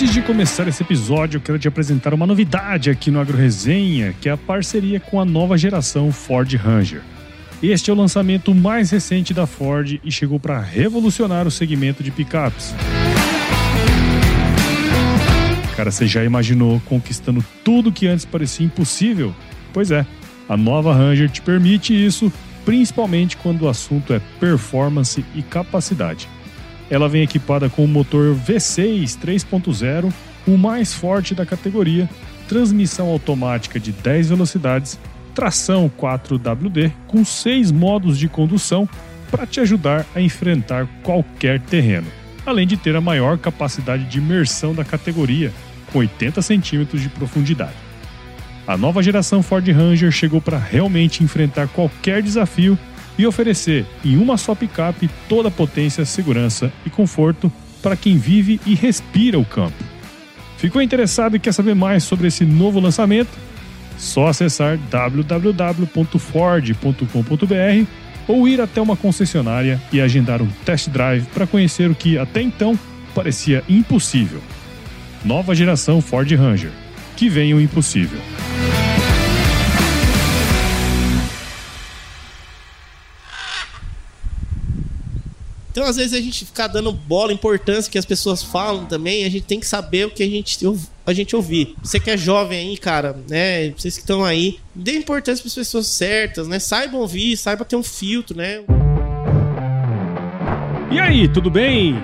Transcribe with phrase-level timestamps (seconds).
[0.00, 4.28] Antes de começar esse episódio, eu quero te apresentar uma novidade aqui no AgroResenha, que
[4.28, 7.02] é a parceria com a nova geração Ford Ranger.
[7.60, 12.12] Este é o lançamento mais recente da Ford e chegou para revolucionar o segmento de
[12.12, 12.72] picapes.
[15.76, 19.34] Cara, você já imaginou conquistando tudo que antes parecia impossível?
[19.72, 20.06] Pois é,
[20.48, 22.32] a nova Ranger te permite isso,
[22.64, 26.28] principalmente quando o assunto é performance e capacidade.
[26.90, 30.12] Ela vem equipada com o motor V6 3.0,
[30.46, 32.08] o mais forte da categoria,
[32.48, 34.98] transmissão automática de 10 velocidades,
[35.34, 38.88] tração 4WD com 6 modos de condução
[39.30, 42.06] para te ajudar a enfrentar qualquer terreno,
[42.46, 45.52] além de ter a maior capacidade de imersão da categoria,
[45.92, 47.76] com 80 centímetros de profundidade.
[48.66, 52.78] A nova geração Ford Ranger chegou para realmente enfrentar qualquer desafio
[53.18, 58.60] e oferecer em uma só picape toda a potência, segurança e conforto para quem vive
[58.64, 59.84] e respira o campo.
[60.56, 63.30] Ficou interessado e quer saber mais sobre esse novo lançamento?
[63.96, 67.86] Só acessar www.ford.com.br
[68.28, 72.42] ou ir até uma concessionária e agendar um test drive para conhecer o que até
[72.42, 72.78] então
[73.14, 74.40] parecia impossível.
[75.24, 76.70] Nova geração Ford Ranger.
[77.16, 78.20] Que vem o impossível.
[85.78, 89.28] Então, às vezes, a gente ficar dando bola, importância que as pessoas falam também, a
[89.28, 90.58] gente tem que saber o que a gente,
[91.06, 91.76] a gente ouvir.
[91.80, 93.70] Você que é jovem aí, cara, né?
[93.70, 96.58] Vocês que estão aí, dê importância para as pessoas certas, né?
[96.58, 98.64] Saibam ouvir, saiba ter um filtro, né?
[100.90, 101.94] E aí, tudo bem?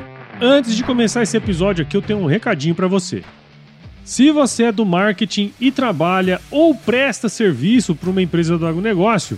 [0.40, 3.24] Antes de começar esse episódio aqui, eu tenho um recadinho para você.
[4.04, 9.36] Se você é do marketing e trabalha ou presta serviço para uma empresa do agronegócio,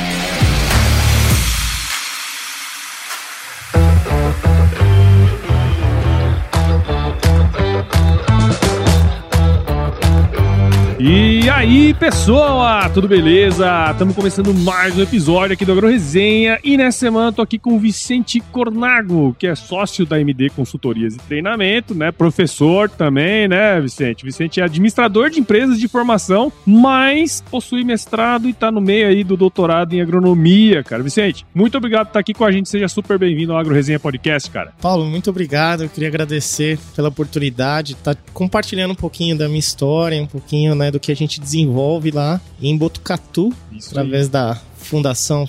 [11.08, 13.92] E aí, pessoal, tudo beleza?
[13.92, 17.76] Estamos começando mais um episódio aqui do Agro Resenha e nessa semana tô aqui com
[17.76, 22.10] o Vicente Cornago, que é sócio da MD Consultorias e Treinamento, né?
[22.10, 24.24] Professor também, né, Vicente?
[24.24, 29.22] Vicente é administrador de empresas de formação, mas possui mestrado e tá no meio aí
[29.22, 31.04] do doutorado em agronomia, cara.
[31.04, 32.68] Vicente, muito obrigado por estar aqui com a gente.
[32.68, 34.72] Seja super bem-vindo ao Agro Resenha Podcast, cara.
[34.82, 35.84] Paulo, muito obrigado.
[35.84, 40.95] Eu queria agradecer pela oportunidade tá compartilhando um pouquinho da minha história, um pouquinho, né,
[40.96, 44.32] do que a gente desenvolve lá em Botucatu, Isso através aí.
[44.32, 45.46] da Fundação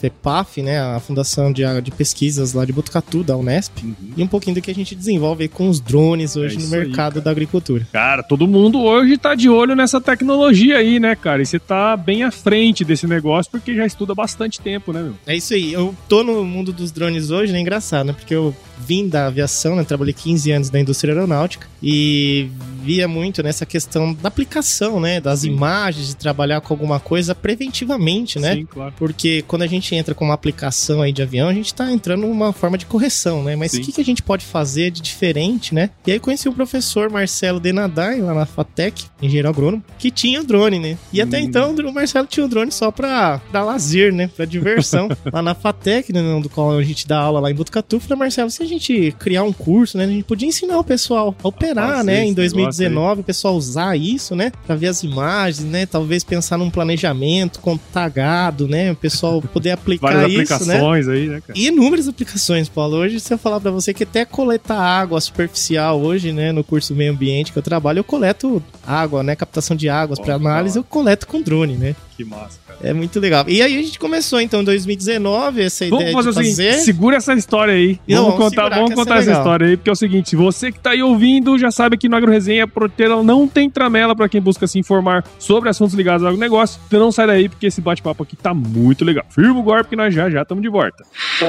[0.00, 3.94] FEPAF, né, a Fundação de, de Pesquisas lá de Botucatu, da Unesp, uhum.
[4.16, 7.18] e um pouquinho do que a gente desenvolve com os drones hoje é no mercado
[7.18, 7.88] aí, da agricultura.
[7.90, 11.42] Cara, todo mundo hoje tá de olho nessa tecnologia aí, né, cara?
[11.42, 15.14] E você tá bem à frente desse negócio porque já estuda bastante tempo, né, meu?
[15.26, 15.72] É isso aí.
[15.72, 17.60] Eu tô no mundo dos drones hoje, né?
[17.60, 18.12] Engraçado, né?
[18.12, 19.84] Porque eu vim da aviação, né?
[19.84, 22.48] Trabalhei 15 anos na indústria aeronáutica e
[22.82, 25.20] via muito nessa questão da aplicação, né?
[25.20, 25.48] Das Sim.
[25.48, 28.54] imagens, de trabalhar com alguma coisa preventivamente, né?
[28.54, 28.94] Sim, claro.
[28.96, 32.26] Porque quando a gente entra com uma aplicação aí de avião, a gente tá entrando
[32.26, 33.56] numa forma de correção, né?
[33.56, 35.90] Mas o que, que, a gente pode fazer de diferente, né?
[36.06, 40.44] E aí conheci o professor Marcelo Denadai, lá na FATEC, engenheiro agrônomo, que tinha o
[40.44, 40.98] drone, né?
[41.12, 41.40] E até hum.
[41.40, 44.28] então o Marcelo tinha o drone só pra, pra lazer, né?
[44.28, 45.08] Pra diversão.
[45.32, 46.22] lá na FATEC, né?
[46.40, 48.73] do qual a gente dá aula lá em Botucatu, falei, Marcelo, se a gente
[49.18, 50.04] criar um curso, né?
[50.04, 52.24] A gente podia ensinar o pessoal a operar, né?
[52.24, 54.52] Em 2019, o pessoal usar isso, né?
[54.66, 55.86] Pra ver as imagens, né?
[55.86, 58.92] Talvez pensar num planejamento com tagado, né?
[58.92, 60.74] O pessoal poder aplicar Várias isso, né?
[60.74, 61.14] aplicações né?
[61.14, 61.58] aí, né, cara?
[61.58, 62.96] E inúmeras aplicações, Paulo.
[62.96, 66.52] Hoje, se eu falar pra você que até coletar água superficial hoje, né?
[66.52, 69.36] No curso meio ambiente que eu trabalho, eu coleto água, né?
[69.36, 71.96] Captação de águas para análise, eu coleto com drone, né?
[72.16, 72.78] Que massa, cara.
[72.82, 73.44] É muito legal.
[73.48, 76.54] E aí a gente começou, então, em 2019, essa vamos ideia fazer de fazer...
[76.54, 77.98] Seguinte, segura essa história aí.
[78.08, 80.78] Não, vamos, contar, vamos contar essa, essa história aí, porque é o seguinte, você que
[80.78, 84.40] tá aí ouvindo já sabe que no Agro Resenha Proteira não tem tramela para quem
[84.40, 86.80] busca se informar sobre assuntos ligados ao agronegócio.
[86.86, 89.24] Então não sai daí, porque esse bate-papo aqui tá muito legal.
[89.30, 91.04] Firma o golpe que nós já já estamos de volta.
[91.40, 91.48] Bom,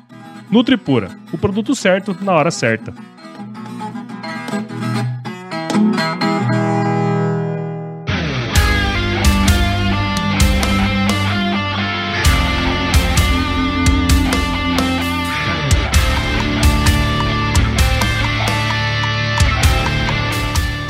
[0.51, 2.93] Nutripura, o produto certo na hora certa.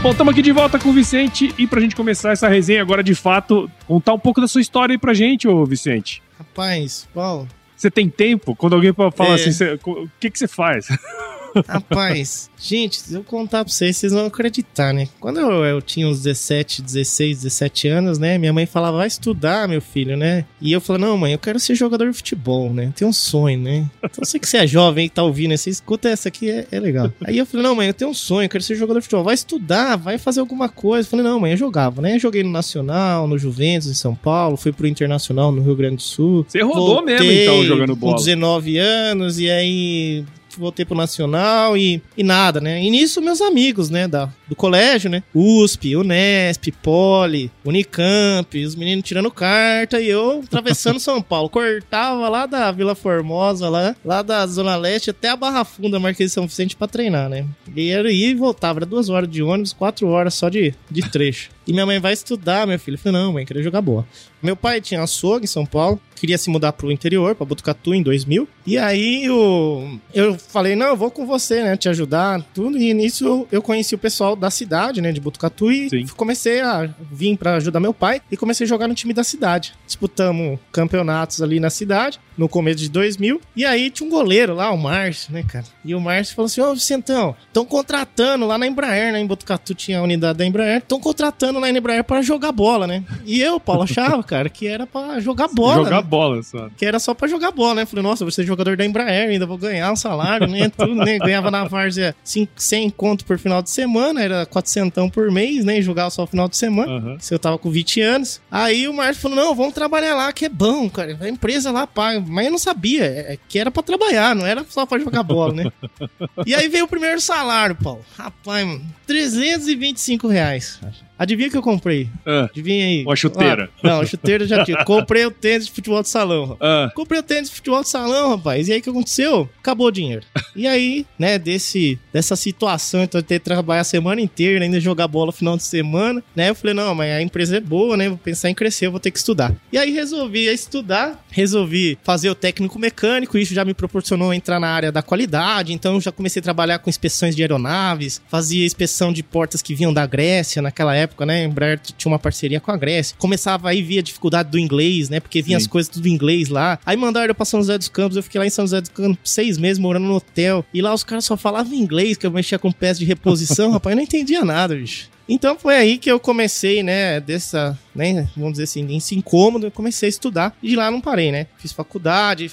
[0.02, 3.04] Bom, estamos aqui de volta com o Vicente e pra gente começar essa resenha agora
[3.04, 6.24] de fato, contar um pouco da sua história aí pra gente, ô Vicente.
[6.40, 7.48] Rapaz, Paulo,
[7.82, 8.56] Você tem tempo?
[8.56, 9.34] Quando alguém fala É.
[9.34, 9.50] assim,
[9.88, 10.88] o que, que você faz?
[11.68, 15.08] Rapaz, gente, se eu contar pra vocês, vocês vão acreditar, né?
[15.20, 18.38] Quando eu, eu tinha uns 17, 16, 17 anos, né?
[18.38, 20.46] Minha mãe falava, vai estudar, meu filho, né?
[20.60, 22.94] E eu falei, não, mãe, eu quero ser jogador de futebol, né?
[22.96, 23.90] Tenho um sonho, né?
[23.98, 26.68] Então eu sei que você é jovem e tá ouvindo, você escuta essa aqui, é,
[26.72, 27.12] é legal.
[27.24, 29.24] Aí eu falei, não, mãe, eu tenho um sonho, eu quero ser jogador de futebol.
[29.24, 31.08] Vai estudar, vai fazer alguma coisa.
[31.08, 32.16] Eu falei, não, mãe, eu jogava, né?
[32.16, 35.98] Eu joguei no Nacional, no Juventus, em São Paulo, fui pro Internacional no Rio Grande
[35.98, 36.46] do Sul.
[36.48, 38.14] Você rodou mesmo, então, jogando bola.
[38.14, 40.26] Com 19 anos, e aí
[40.58, 42.82] voltei pro Nacional e, e nada, né?
[42.82, 45.24] E nisso, meus amigos, né, da, do colégio, né?
[45.34, 51.50] USP, Unesp, Poli, Unicamp, os meninos tirando carta e eu atravessando São Paulo.
[51.50, 56.32] Cortava lá da Vila Formosa, lá, lá da Zona Leste até a Barra Funda, Marquês
[56.32, 57.46] de São Vicente pra treinar, né?
[57.76, 61.02] E era ir e voltava, era duas horas de ônibus, quatro horas só de, de
[61.10, 61.50] trecho.
[61.66, 62.96] E minha mãe vai estudar, meu filho.
[62.96, 64.06] Eu falei, não, mãe, queria jogar boa.
[64.42, 68.02] Meu pai tinha açougue em São Paulo, queria se mudar pro interior, pra Botucatu, em
[68.02, 68.48] 2000.
[68.66, 72.78] E aí eu, eu falei, não, eu vou com você, né, te ajudar, tudo.
[72.78, 76.06] E nisso eu, eu conheci o pessoal da cidade, né, de Botucatu e Sim.
[76.16, 79.74] comecei a vir pra ajudar meu pai e comecei a jogar no time da cidade.
[79.86, 83.40] Disputamos campeonatos ali na cidade, no começo de 2000.
[83.56, 85.66] E aí tinha um goleiro lá, o Márcio, né, cara?
[85.84, 89.74] E o Márcio falou assim, ô Vicentão, estão contratando lá na Embraer, né, em Botucatu
[89.74, 93.04] tinha a unidade da Embraer, estão contratando lá na Embraer pra jogar bola, né?
[93.26, 96.08] E eu, Paulo, achava, cara, que era pra jogar bola, Jogar né?
[96.08, 96.70] bola só.
[96.78, 97.86] que era só pra jogar bola, né?
[97.86, 100.70] Falei, nossa, vou ser jogador da Embraer, ainda vou ganhar um salário, né?
[100.76, 101.18] Tudo, né?
[101.20, 105.80] Ganhava na várzea 5, 100 conto por final de semana, era 400 por mês, né?
[105.80, 106.92] E jogava só final de semana.
[106.92, 107.18] Aham.
[107.20, 108.42] Se eu tava com 20 anos.
[108.50, 111.18] Aí o Márcio falou: não, vamos trabalhar lá, que é bom, cara.
[111.22, 112.20] A empresa lá paga.
[112.32, 115.54] Mas eu não sabia, é que era pra trabalhar, não era só pra jogar bola,
[115.54, 115.72] né?
[116.46, 118.06] e aí veio o primeiro salário, Paulo.
[118.18, 120.80] Rapaz, mano, 325 reais.
[121.22, 122.10] Adivinha o que eu comprei?
[122.26, 123.04] Ah, Adivinha aí.
[123.04, 123.70] Uma chuteira.
[123.84, 124.84] Ah, não, a chuteira eu já tinha.
[124.84, 128.32] Comprei o tênis de futebol de salão, ah, Comprei o tênis de futebol de salão,
[128.32, 128.68] rapaz.
[128.68, 129.48] E aí o que aconteceu?
[129.60, 130.26] Acabou o dinheiro.
[130.56, 134.80] E aí, né, desse, dessa situação, então, de ter que trabalhar a semana inteira, ainda
[134.80, 136.50] jogar bola no final de semana, né?
[136.50, 138.10] Eu falei, não, mas a empresa é boa, né?
[138.10, 139.54] Vou pensar em crescer, eu vou ter que estudar.
[139.72, 144.70] E aí resolvi estudar, resolvi fazer o técnico mecânico, isso já me proporcionou entrar na
[144.70, 149.14] área da qualidade, então eu já comecei a trabalhar com inspeções de aeronaves, fazia inspeção
[149.14, 151.42] de portas que vinham da Grécia naquela época, né?
[151.42, 153.16] A Embraer tinha uma parceria com a Grécia.
[153.18, 155.20] Começava aí via dificuldade do inglês, né?
[155.20, 155.66] Porque vinha Sim.
[155.66, 156.80] as coisas tudo em inglês lá.
[156.86, 158.90] Aí mandaram eu pra São José dos Campos, eu fiquei lá em São José dos
[158.90, 160.66] Campos seis meses morando no hotel.
[160.74, 163.92] E lá os caras só falavam inglês, que eu mexia com peças de reposição, rapaz,
[163.94, 165.10] eu não entendia nada, bicho.
[165.28, 169.72] Então foi aí que eu comecei, né, dessa, né, vamos dizer assim, desse incômodo, eu
[169.72, 170.56] comecei a estudar.
[170.62, 171.48] E de lá não parei, né?
[171.58, 172.52] Fiz faculdade,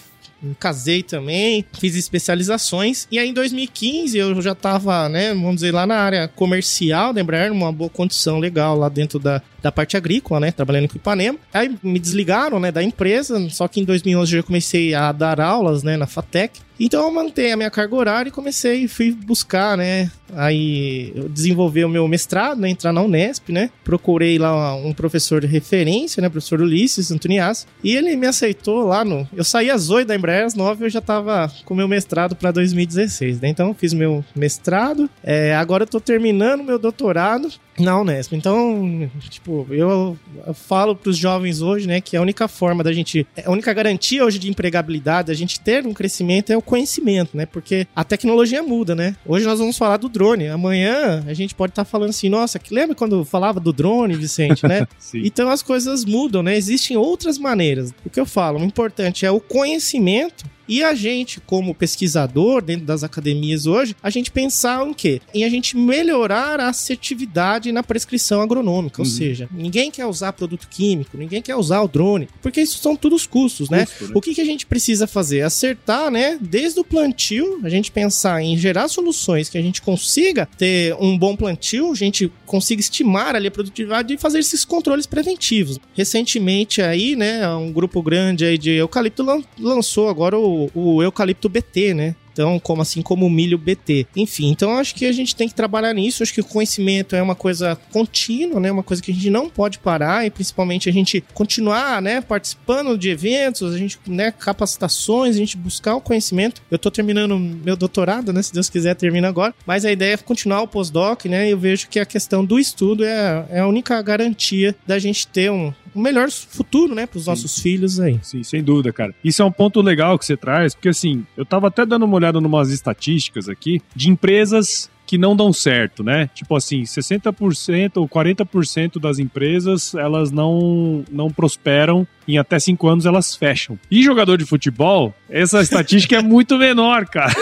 [0.59, 3.07] casei também, fiz especializações.
[3.11, 7.21] E aí em 2015 eu já tava, né, vamos dizer, lá na área comercial da
[7.21, 11.38] Embraer, numa boa condição legal lá dentro da, da parte agrícola, né, trabalhando com Ipanema.
[11.52, 15.40] Aí me desligaram, né, da empresa, só que em 2011 eu já comecei a dar
[15.40, 16.61] aulas, né, na FATEC.
[16.78, 21.85] Então eu mantenho a minha carga horária e comecei, fui buscar, né, aí eu desenvolver
[21.85, 26.28] o meu mestrado, né, entrar na Unesp, né, procurei lá um professor de referência, né,
[26.28, 29.28] professor Ulisses Antonias, e ele me aceitou lá no...
[29.35, 32.52] Eu saí às 8 da Embraer, às 9 eu já tava com meu mestrado para
[32.52, 38.00] 2016, né, então eu fiz meu mestrado, é, agora eu tô terminando meu doutorado na
[38.00, 38.32] Unesp.
[38.35, 43.26] Então, tipo, eu, eu falo pros jovens hoje, né, que a única forma da gente,
[43.44, 47.47] a única garantia hoje de empregabilidade, da gente ter um crescimento é o conhecimento, né?
[47.47, 49.16] Porque a tecnologia muda, né?
[49.26, 50.49] Hoje nós vamos falar do drone.
[50.49, 54.66] Amanhã a gente pode estar falando assim, nossa, que lembra quando falava do drone, Vicente,
[54.66, 54.87] né?
[55.14, 56.56] Então as coisas mudam, né?
[56.56, 57.92] Existem outras maneiras.
[58.04, 62.84] O que eu falo, o importante é o conhecimento E a gente, como pesquisador dentro
[62.84, 65.20] das academias hoje, a gente pensar em quê?
[65.32, 69.00] Em a gente melhorar a assertividade na prescrição agronômica.
[69.00, 69.08] Uhum.
[69.08, 72.94] Ou seja, ninguém quer usar produto químico, ninguém quer usar o drone, porque isso são
[72.94, 73.87] todos custos, né?
[73.87, 74.12] Custo, né?
[74.14, 75.42] O que, que a gente precisa fazer?
[75.42, 76.38] Acertar, né?
[76.40, 81.16] Desde o plantio, a gente pensar em gerar soluções que a gente consiga ter um
[81.16, 85.78] bom plantio, a gente consiga estimar ali a produtividade e fazer esses controles preventivos.
[85.94, 89.25] Recentemente aí, né, um grupo grande aí de eucalipto
[89.58, 92.15] lançou agora o, o eucalipto BT, né?
[92.38, 94.07] Então, como assim como o milho BT.
[94.14, 96.23] Enfim, então acho que a gente tem que trabalhar nisso.
[96.23, 98.71] Acho que o conhecimento é uma coisa contínua, né?
[98.71, 102.97] Uma coisa que a gente não pode parar e principalmente a gente continuar, né, participando
[102.97, 106.62] de eventos, a gente, né, capacitações, a gente buscar o conhecimento.
[106.71, 110.16] Eu tô terminando meu doutorado, né, se Deus quiser termina agora, mas a ideia é
[110.16, 111.50] continuar o pós-doc, né?
[111.50, 115.50] Eu vejo que a questão do estudo é, é a única garantia da gente ter
[115.50, 118.18] um, um melhor futuro, né, para os nossos filhos aí.
[118.23, 119.14] Sim, sem dúvida, cara.
[119.25, 122.16] Isso é um ponto legal que você traz, porque assim, eu tava até dando uma
[122.16, 126.28] olhada numas estatísticas aqui de empresas que não dão certo, né?
[126.35, 133.06] Tipo assim, 60% ou 40% das empresas, elas não, não prosperam em até 5 anos
[133.06, 133.78] elas fecham.
[133.90, 137.32] E jogador de futebol, essa estatística é muito menor, cara.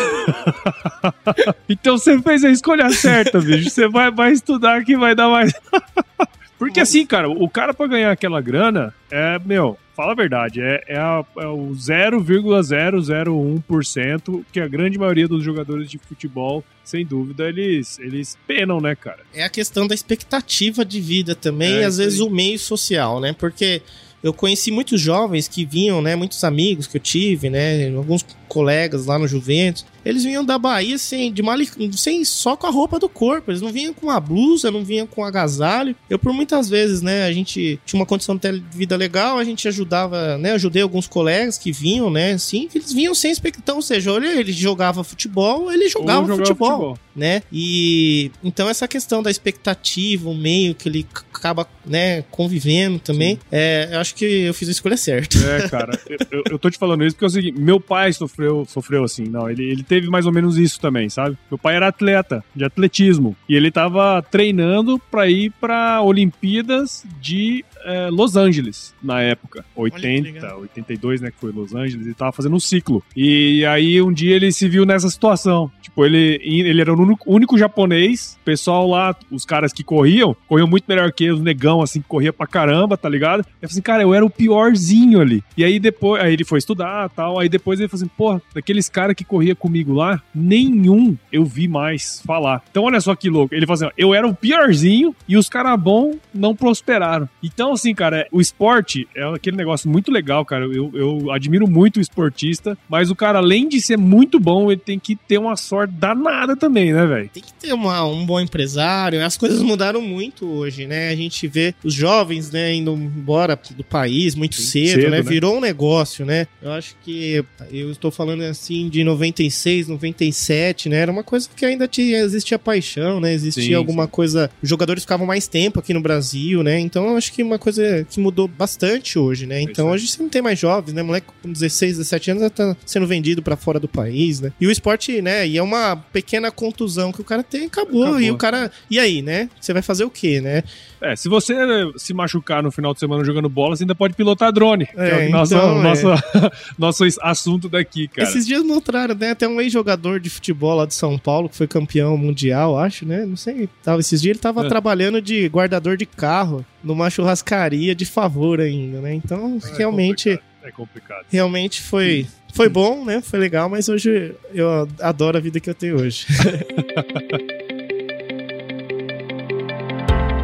[1.68, 3.68] então você fez a escolha certa, bicho.
[3.68, 5.52] Você vai, vai estudar que vai dar mais.
[6.58, 10.82] Porque assim, cara, o cara pra ganhar aquela grana é, meu, fala a verdade, é,
[10.88, 17.46] é, a, é o 0,001% que a grande maioria dos jogadores de futebol, sem dúvida,
[17.48, 19.18] eles, eles penam, né, cara?
[19.34, 23.20] É a questão da expectativa de vida também é, e às vezes o meio social,
[23.20, 23.34] né?
[23.38, 23.82] Porque
[24.22, 26.16] eu conheci muitos jovens que vinham, né?
[26.16, 27.94] Muitos amigos que eu tive, né?
[27.94, 32.68] Alguns colegas lá no Juventus eles vinham da Bahia sem, de mali, sem só com
[32.68, 33.50] a roupa do corpo.
[33.50, 35.96] Eles não vinham com a blusa, não vinham com agasalho.
[36.08, 39.66] Eu, por muitas vezes, né, a gente tinha uma condição de vida legal, a gente
[39.66, 43.74] ajudava, né, ajudei alguns colegas que vinham, né, assim, que eles vinham sem expectativa.
[43.74, 47.42] Ou seja, olha, ele jogava futebol, ele jogava, futebol, futebol, né?
[47.52, 53.88] E então essa questão da expectativa, o meio que ele acaba, né, convivendo também, é,
[53.92, 55.36] eu acho que eu fiz a escolha certa.
[55.38, 55.98] É, cara,
[56.30, 59.24] eu, eu tô te falando isso porque é o seguinte, meu pai sofreu, sofreu assim,
[59.24, 61.38] não, ele, ele teve teve mais ou menos isso também, sabe?
[61.50, 67.64] Meu pai era atleta de atletismo e ele tava treinando para ir para Olimpíadas de
[67.86, 72.56] é, Los Angeles na época, 80, 82, né, que foi Los Angeles, e tava fazendo
[72.56, 73.02] um ciclo.
[73.16, 75.70] E aí um dia ele se viu nessa situação.
[75.80, 80.66] Tipo, ele, ele era o único, único japonês, pessoal lá, os caras que corriam, corriam
[80.66, 83.40] muito melhor que os negão, assim, que corria pra caramba, tá ligado?
[83.40, 85.42] Eu falei assim, cara, eu era o piorzinho ali.
[85.56, 88.88] E aí depois, aí ele foi estudar tal, aí depois ele falou assim, pô, daqueles
[88.88, 92.62] caras que corria comigo lá, nenhum eu vi mais falar.
[92.70, 93.54] Então olha só que louco.
[93.54, 97.28] Ele falou assim, ó, eu era o piorzinho e os caras bons não prosperaram.
[97.42, 100.64] Então assim, cara, o esporte é aquele negócio muito legal, cara.
[100.64, 104.80] Eu, eu admiro muito o esportista, mas o cara, além de ser muito bom, ele
[104.80, 107.30] tem que ter uma sorte danada também, né, velho?
[107.32, 109.24] Tem que ter uma, um bom empresário.
[109.24, 111.10] As coisas mudaram muito hoje, né?
[111.10, 115.18] A gente vê os jovens, né, indo embora do país muito cedo, cedo né?
[115.18, 115.22] né?
[115.22, 116.46] Virou um negócio, né?
[116.62, 120.98] Eu acho que eu estou falando assim de 96, 97, né?
[120.98, 123.32] Era uma coisa que ainda tinha, existia paixão, né?
[123.32, 124.10] Existia sim, alguma sim.
[124.10, 124.50] coisa.
[124.62, 126.78] Os jogadores ficavam mais tempo aqui no Brasil, né?
[126.78, 129.60] Então eu acho que uma coisa que mudou bastante hoje, né?
[129.60, 131.02] Então hoje você não tem mais jovens, né?
[131.02, 134.52] Moleque com 16, 17 anos já tá sendo vendido para fora do país, né?
[134.60, 135.48] E o esporte, né?
[135.48, 138.04] E é uma pequena contusão que o cara tem, acabou.
[138.04, 138.20] acabou.
[138.20, 138.70] E o cara.
[138.88, 139.50] E aí, né?
[139.60, 140.62] Você vai fazer o quê, né?
[141.00, 141.54] É, se você
[141.96, 144.88] se machucar no final de semana jogando bola, você ainda pode pilotar drone.
[144.96, 146.50] É, é o nosso, então, nosso, é.
[146.78, 148.28] nosso assunto daqui, cara.
[148.28, 149.30] Esses dias mostraram, né?
[149.30, 153.26] Até um ex-jogador de futebol lá de São Paulo, que foi campeão mundial, acho, né?
[153.26, 153.68] Não sei.
[153.82, 154.68] Tava, esses dias ele tava é.
[154.68, 159.12] trabalhando de guardador de carro numa churrascaria de favor ainda, né?
[159.14, 160.30] Então, é realmente.
[160.30, 160.56] Complicado.
[160.62, 161.26] É complicado.
[161.30, 162.26] Realmente foi.
[162.52, 163.20] Foi bom, né?
[163.20, 166.26] Foi legal, mas hoje eu adoro a vida que eu tenho hoje.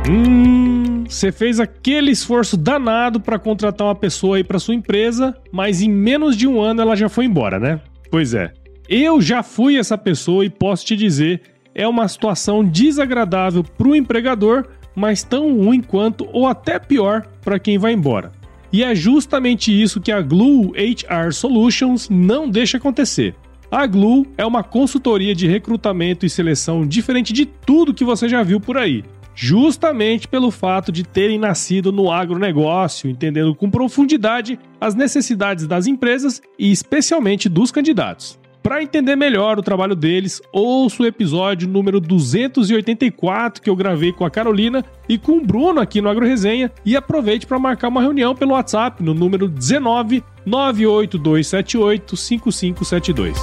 [0.09, 5.81] hum, você fez aquele esforço danado para contratar uma pessoa aí para sua empresa, mas
[5.81, 7.81] em menos de um ano ela já foi embora, né?
[8.11, 8.53] Pois é.
[8.89, 11.41] Eu já fui essa pessoa e posso te dizer,
[11.75, 17.59] é uma situação desagradável para o empregador, mas tão ruim quanto ou até pior para
[17.59, 18.33] quem vai embora.
[18.73, 23.35] E é justamente isso que a Glue HR Solutions não deixa acontecer.
[23.71, 28.43] A Glue é uma consultoria de recrutamento e seleção diferente de tudo que você já
[28.43, 29.05] viu por aí.
[29.35, 36.43] Justamente pelo fato de terem nascido no agronegócio, entendendo com profundidade as necessidades das empresas
[36.59, 38.39] e especialmente dos candidatos.
[38.63, 44.25] Para entender melhor o trabalho deles, ouça o episódio número 284 que eu gravei com
[44.25, 48.01] a Carolina e com o Bruno aqui no Agro Resenha e aproveite para marcar uma
[48.01, 53.37] reunião pelo WhatsApp no número 19 98278 5572.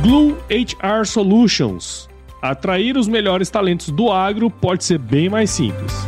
[0.00, 2.08] Glue HR Solutions.
[2.40, 6.06] Atrair os melhores talentos do agro pode ser bem mais simples.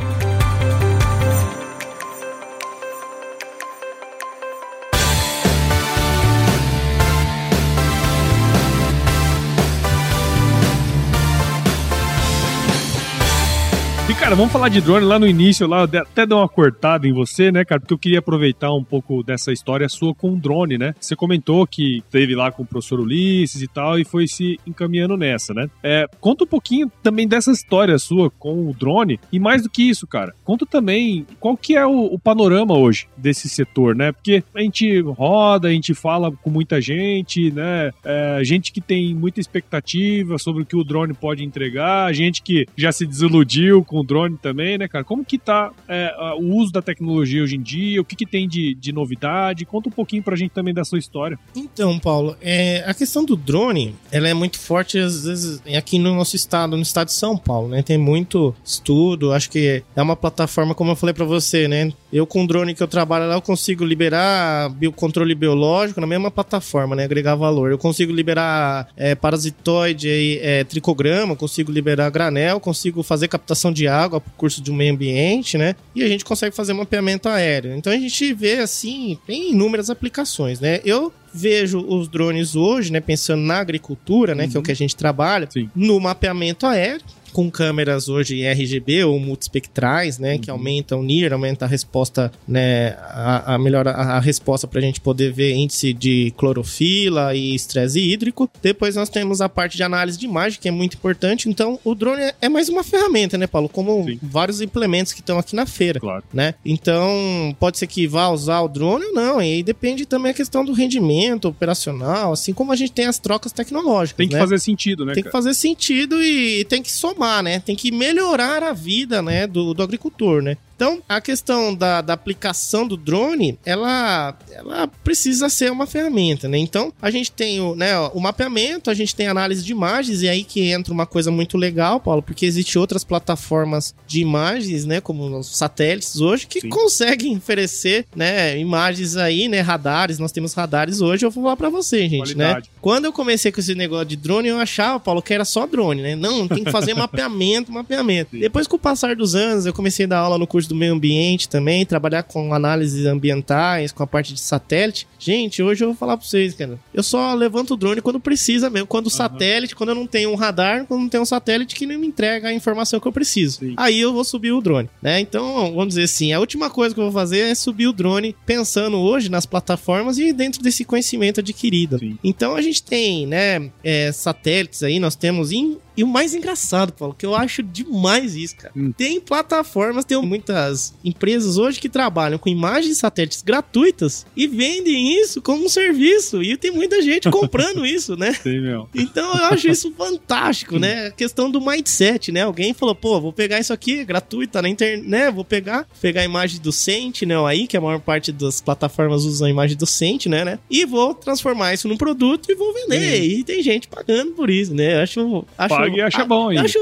[14.19, 17.53] Cara, vamos falar de drone lá no início, lá até dar uma cortada em você,
[17.53, 17.81] né, cara?
[17.81, 20.95] Porque eu queria aproveitar um pouco dessa história sua com o drone, né?
[20.99, 25.17] Você comentou que teve lá com o professor Ulisses e tal, e foi se encaminhando
[25.17, 25.69] nessa, né?
[25.83, 29.83] É, conta um pouquinho também dessa história sua com o drone, e mais do que
[29.83, 34.13] isso, cara, conta também qual que é o, o panorama hoje desse setor, né?
[34.13, 37.93] Porque a gente roda, a gente fala com muita gente, né?
[38.03, 42.67] É, gente que tem muita expectativa sobre o que o drone pode entregar, gente que
[42.77, 45.05] já se desiludiu com o drone também, né, cara?
[45.05, 48.01] Como que tá é, o uso da tecnologia hoje em dia?
[48.01, 49.67] O que, que tem de, de novidade?
[49.67, 51.39] Conta um pouquinho pra gente também da sua história.
[51.55, 56.15] Então, Paulo, é, a questão do drone, ela é muito forte, às vezes, aqui no
[56.15, 57.83] nosso estado, no estado de São Paulo, né?
[57.83, 61.93] Tem muito estudo, acho que é uma plataforma, como eu falei para você, né?
[62.13, 66.31] Eu com o drone que eu trabalho lá, eu consigo liberar controle biológico na mesma
[66.31, 67.05] plataforma, né?
[67.05, 67.71] Agregar valor.
[67.71, 74.21] Eu consigo liberar é, parasitoide, é, tricograma, consigo liberar granel, consigo fazer captação de água
[74.21, 75.75] para o curso de meio ambiente, né?
[75.95, 77.75] E a gente consegue fazer mapeamento aéreo.
[77.75, 80.81] Então a gente vê assim, tem inúmeras aplicações, né?
[80.85, 84.51] Eu vejo os drones hoje, né, pensando na agricultura, né, uhum.
[84.51, 85.69] que é o que a gente trabalha, Sim.
[85.77, 87.03] no mapeamento aéreo
[87.37, 90.39] com câmeras hoje RGB ou multispectrais, né, uhum.
[90.39, 94.79] que aumentam o NIR, aumenta a resposta, né, a, a melhora a, a resposta para
[94.79, 98.49] a gente poder ver índice de clorofila e estresse hídrico.
[98.63, 101.47] Depois nós temos a parte de análise de imagem, que é muito importante.
[101.47, 103.69] Então, o drone é, é mais uma ferramenta, né, Paulo?
[103.69, 104.19] Como Sim.
[104.23, 106.25] vários implementos que estão aqui na feira, claro.
[106.33, 106.55] né?
[106.65, 110.35] Então, pode ser que vá usar o drone ou não, e aí depende também a
[110.35, 114.17] questão do rendimento operacional, assim como a gente tem as trocas tecnológicas.
[114.17, 114.41] Tem que né?
[114.41, 115.13] fazer sentido, né?
[115.13, 115.31] Tem cara?
[115.31, 117.61] que fazer sentido e tem que somar né?
[117.61, 120.57] Tem que melhorar a vida, né, do, do agricultor, né?
[120.77, 126.59] Então, a questão da, da aplicação do drone, ela, ela precisa ser uma ferramenta, né?
[126.59, 130.29] Então, a gente tem o, né, o mapeamento, a gente tem análise de imagens, e
[130.29, 135.01] aí que entra uma coisa muito legal, Paulo, porque existem outras plataformas de imagens, né,
[135.01, 136.69] como os satélites hoje, que Sim.
[136.69, 141.71] conseguem oferecer, né, imagens aí, né, radares, nós temos radares hoje, eu vou falar para
[141.71, 142.45] você, gente, né?
[142.45, 142.69] Qualidade.
[142.69, 142.77] né?
[142.81, 146.03] Quando eu comecei com esse negócio de drone, eu achava, Paulo, que era só drone,
[146.03, 146.15] né?
[146.15, 148.33] Não, tem que fazer mapeamento, mapeamento.
[148.33, 148.41] Sim.
[148.41, 150.95] Depois, com o passar dos anos, eu comecei a dar aula no curso do meio
[150.95, 155.07] ambiente também, trabalhar com análises ambientais, com a parte de satélite.
[155.19, 156.79] Gente, hoje eu vou falar pra vocês, cara.
[156.93, 158.87] Eu só levanto o drone quando precisa mesmo.
[158.87, 159.17] Quando o uhum.
[159.17, 162.07] satélite, quando eu não tenho um radar, quando não tenho um satélite que não me
[162.07, 163.59] entrega a informação que eu preciso.
[163.61, 163.75] Sim.
[163.77, 165.21] Aí eu vou subir o drone, né?
[165.21, 168.35] Então, vamos dizer assim, a última coisa que eu vou fazer é subir o drone
[168.45, 171.99] pensando hoje nas plataformas e dentro desse conhecimento adquirido.
[171.99, 172.19] Sim.
[172.23, 176.93] Então a gente tem, né, é, satélites aí, nós temos em e o mais engraçado,
[176.93, 178.73] Paulo, que eu acho demais isso, cara.
[178.77, 178.93] Hum.
[178.93, 185.21] Tem plataformas, tem muitas empresas hoje que trabalham com imagens de satélites gratuitas e vendem
[185.21, 186.43] isso como um serviço.
[186.43, 188.33] E tem muita gente comprando isso, né?
[188.35, 188.89] Sim, meu.
[188.95, 191.07] Então eu acho isso fantástico, né?
[191.07, 192.43] A questão do mindset, né?
[192.43, 195.31] Alguém falou, pô, vou pegar isso aqui, é gratuito, tá na internet, né?
[195.31, 199.47] Vou pegar, pegar a imagem do Sentinel aí, que a maior parte das plataformas usa
[199.47, 200.59] a imagem do Sentinel, né?
[200.71, 203.17] E vou transformar isso num produto e vou vender.
[203.17, 203.39] Sim.
[203.39, 204.97] E tem gente pagando por isso, né?
[204.97, 206.53] Eu acho, acho paga e acha bom.
[206.53, 206.79] Eu acho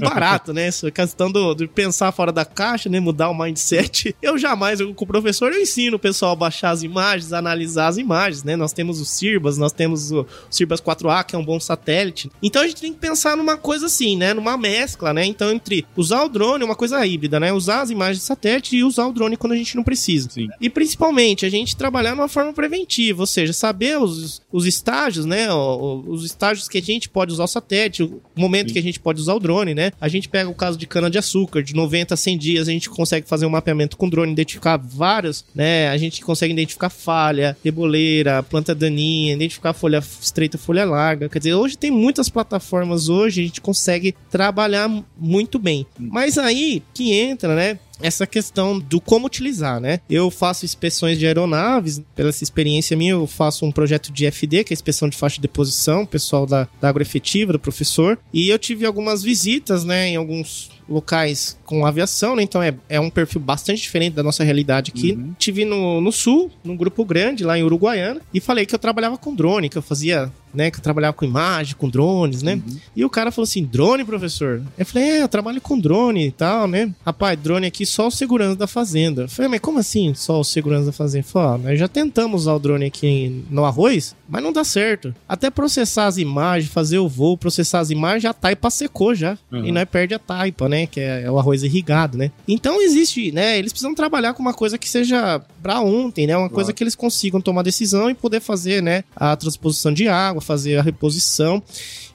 [0.00, 0.66] barato, né?
[0.66, 3.00] Essa questão do, de pensar fora da caixa, né?
[3.00, 4.14] Mudar o mindset.
[4.22, 7.88] Eu jamais, eu, com o professor, eu ensino o pessoal a baixar as imagens, analisar
[7.88, 8.56] as imagens, né?
[8.56, 12.30] Nós temos o Sirbas, nós temos o Sirbas 4A, que é um bom satélite.
[12.42, 14.34] Então a gente tem que pensar numa coisa assim, né?
[14.34, 15.24] Numa mescla, né?
[15.24, 17.52] Então, entre usar o drone, uma coisa híbrida, né?
[17.52, 20.28] Usar as imagens de satélite e usar o drone quando a gente não precisa.
[20.30, 20.48] Sim.
[20.60, 25.24] E principalmente, a gente trabalhar de uma forma preventiva, ou seja, saber os, os estágios,
[25.24, 25.52] né?
[25.52, 29.34] Os estágios que a gente pode usar o satélite, momento que a gente pode usar
[29.34, 29.92] o drone, né?
[30.00, 33.28] A gente pega o caso de cana-de-açúcar, de 90 a 100 dias, a gente consegue
[33.28, 35.88] fazer um mapeamento com drone, identificar vários, né?
[35.88, 41.28] A gente consegue identificar falha, reboleira, planta daninha, identificar folha estreita, folha larga.
[41.28, 45.86] Quer dizer, hoje tem muitas plataformas, hoje a gente consegue trabalhar muito bem.
[45.98, 47.78] Mas aí que entra, né?
[48.00, 50.00] Essa questão do como utilizar, né?
[50.08, 54.64] Eu faço inspeções de aeronaves, pela essa experiência minha, eu faço um projeto de FD,
[54.64, 58.48] que é a inspeção de faixa de deposição, pessoal da, da agroefetiva, do professor, e
[58.48, 62.42] eu tive algumas visitas, né, em alguns locais com aviação, né?
[62.42, 65.12] Então é, é um perfil bastante diferente da nossa realidade aqui.
[65.12, 65.34] Uhum.
[65.38, 69.16] Tive no, no sul, num grupo grande, lá em Uruguaiana, e falei que eu trabalhava
[69.16, 72.54] com drone, que eu fazia né, que trabalhava com imagem, com drones, né?
[72.54, 72.76] Uhum.
[72.96, 74.62] E o cara falou assim: drone, professor?
[74.78, 76.92] Eu falei: é, eu trabalho com drone e tal, né?
[77.04, 79.22] Rapaz, drone aqui só o segurança da fazenda.
[79.22, 81.24] Eu falei, mas como assim só o segurança da fazenda?
[81.24, 85.14] Falei, ó, nós já tentamos usar o drone aqui no arroz, mas não dá certo.
[85.28, 89.38] Até processar as imagens, fazer o voo, processar as imagens, a taipa secou já.
[89.50, 89.66] Uhum.
[89.66, 90.86] E nós perde a taipa, né?
[90.86, 92.30] Que é, é, o arroz irrigado, né?
[92.46, 93.58] Então existe, né?
[93.58, 96.36] Eles precisam trabalhar com uma coisa que seja pra ontem, né?
[96.36, 96.54] Uma claro.
[96.56, 99.02] coisa que eles consigam tomar decisão e poder fazer, né?
[99.16, 101.62] A transposição de água, fazer a reposição.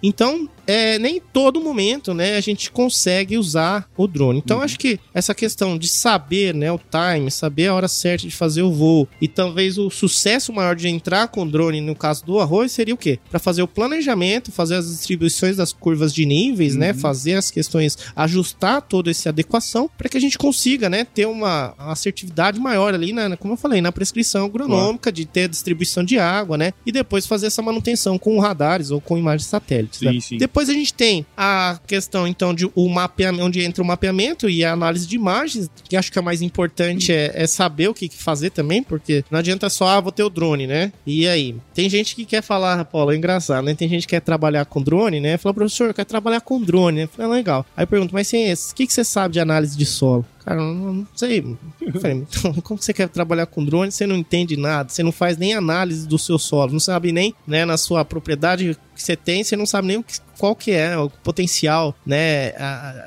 [0.01, 4.37] Então, é, nem todo momento, né, a gente consegue usar o drone.
[4.37, 4.63] Então, uhum.
[4.63, 8.61] acho que essa questão de saber, né, o time, saber a hora certa de fazer
[8.61, 12.39] o voo e talvez o sucesso maior de entrar com o drone no caso do
[12.39, 13.17] arroz seria o quê?
[13.31, 16.95] Para fazer o planejamento, fazer as distribuições das curvas de níveis, né, uhum.
[16.95, 21.25] né, fazer as questões, ajustar toda essa adequação para que a gente consiga, né, ter
[21.25, 26.03] uma assertividade maior ali, na, como eu falei, na prescrição agronômica, de ter a distribuição
[26.03, 29.47] de água, né, e depois fazer essa manutenção com radares ou com imagens
[29.97, 30.25] satélites.
[30.25, 30.37] Sim, né?
[30.37, 30.37] sim.
[30.37, 34.63] Depois a gente tem a questão, então, de o mapeamento, onde entra o mapeamento e
[34.63, 38.09] a análise de imagens, que acho que é mais importante é, é saber o que
[38.09, 40.91] fazer também, porque não adianta só, ah, vou ter o drone, né?
[41.05, 41.55] E aí?
[41.73, 43.73] Tem gente que quer falar, Paulo, é engraçado, né?
[43.73, 45.37] Tem gente que quer trabalhar com drone, né?
[45.37, 47.01] Fala, professor, eu quero trabalhar com drone.
[47.01, 47.65] Eu falei, ah, legal.
[47.75, 50.25] Aí eu pergunto, mas o que, que você sabe de análise de solo?
[50.45, 51.57] Cara, não, não sei.
[52.01, 53.91] Falei, então, como você quer trabalhar com drone?
[53.91, 57.33] Você não entende nada, você não faz nem análise do seu solo, não sabe nem,
[57.45, 60.03] né, na sua propriedade que você tem, você não sabe nem
[60.37, 62.53] qual que é o potencial, né,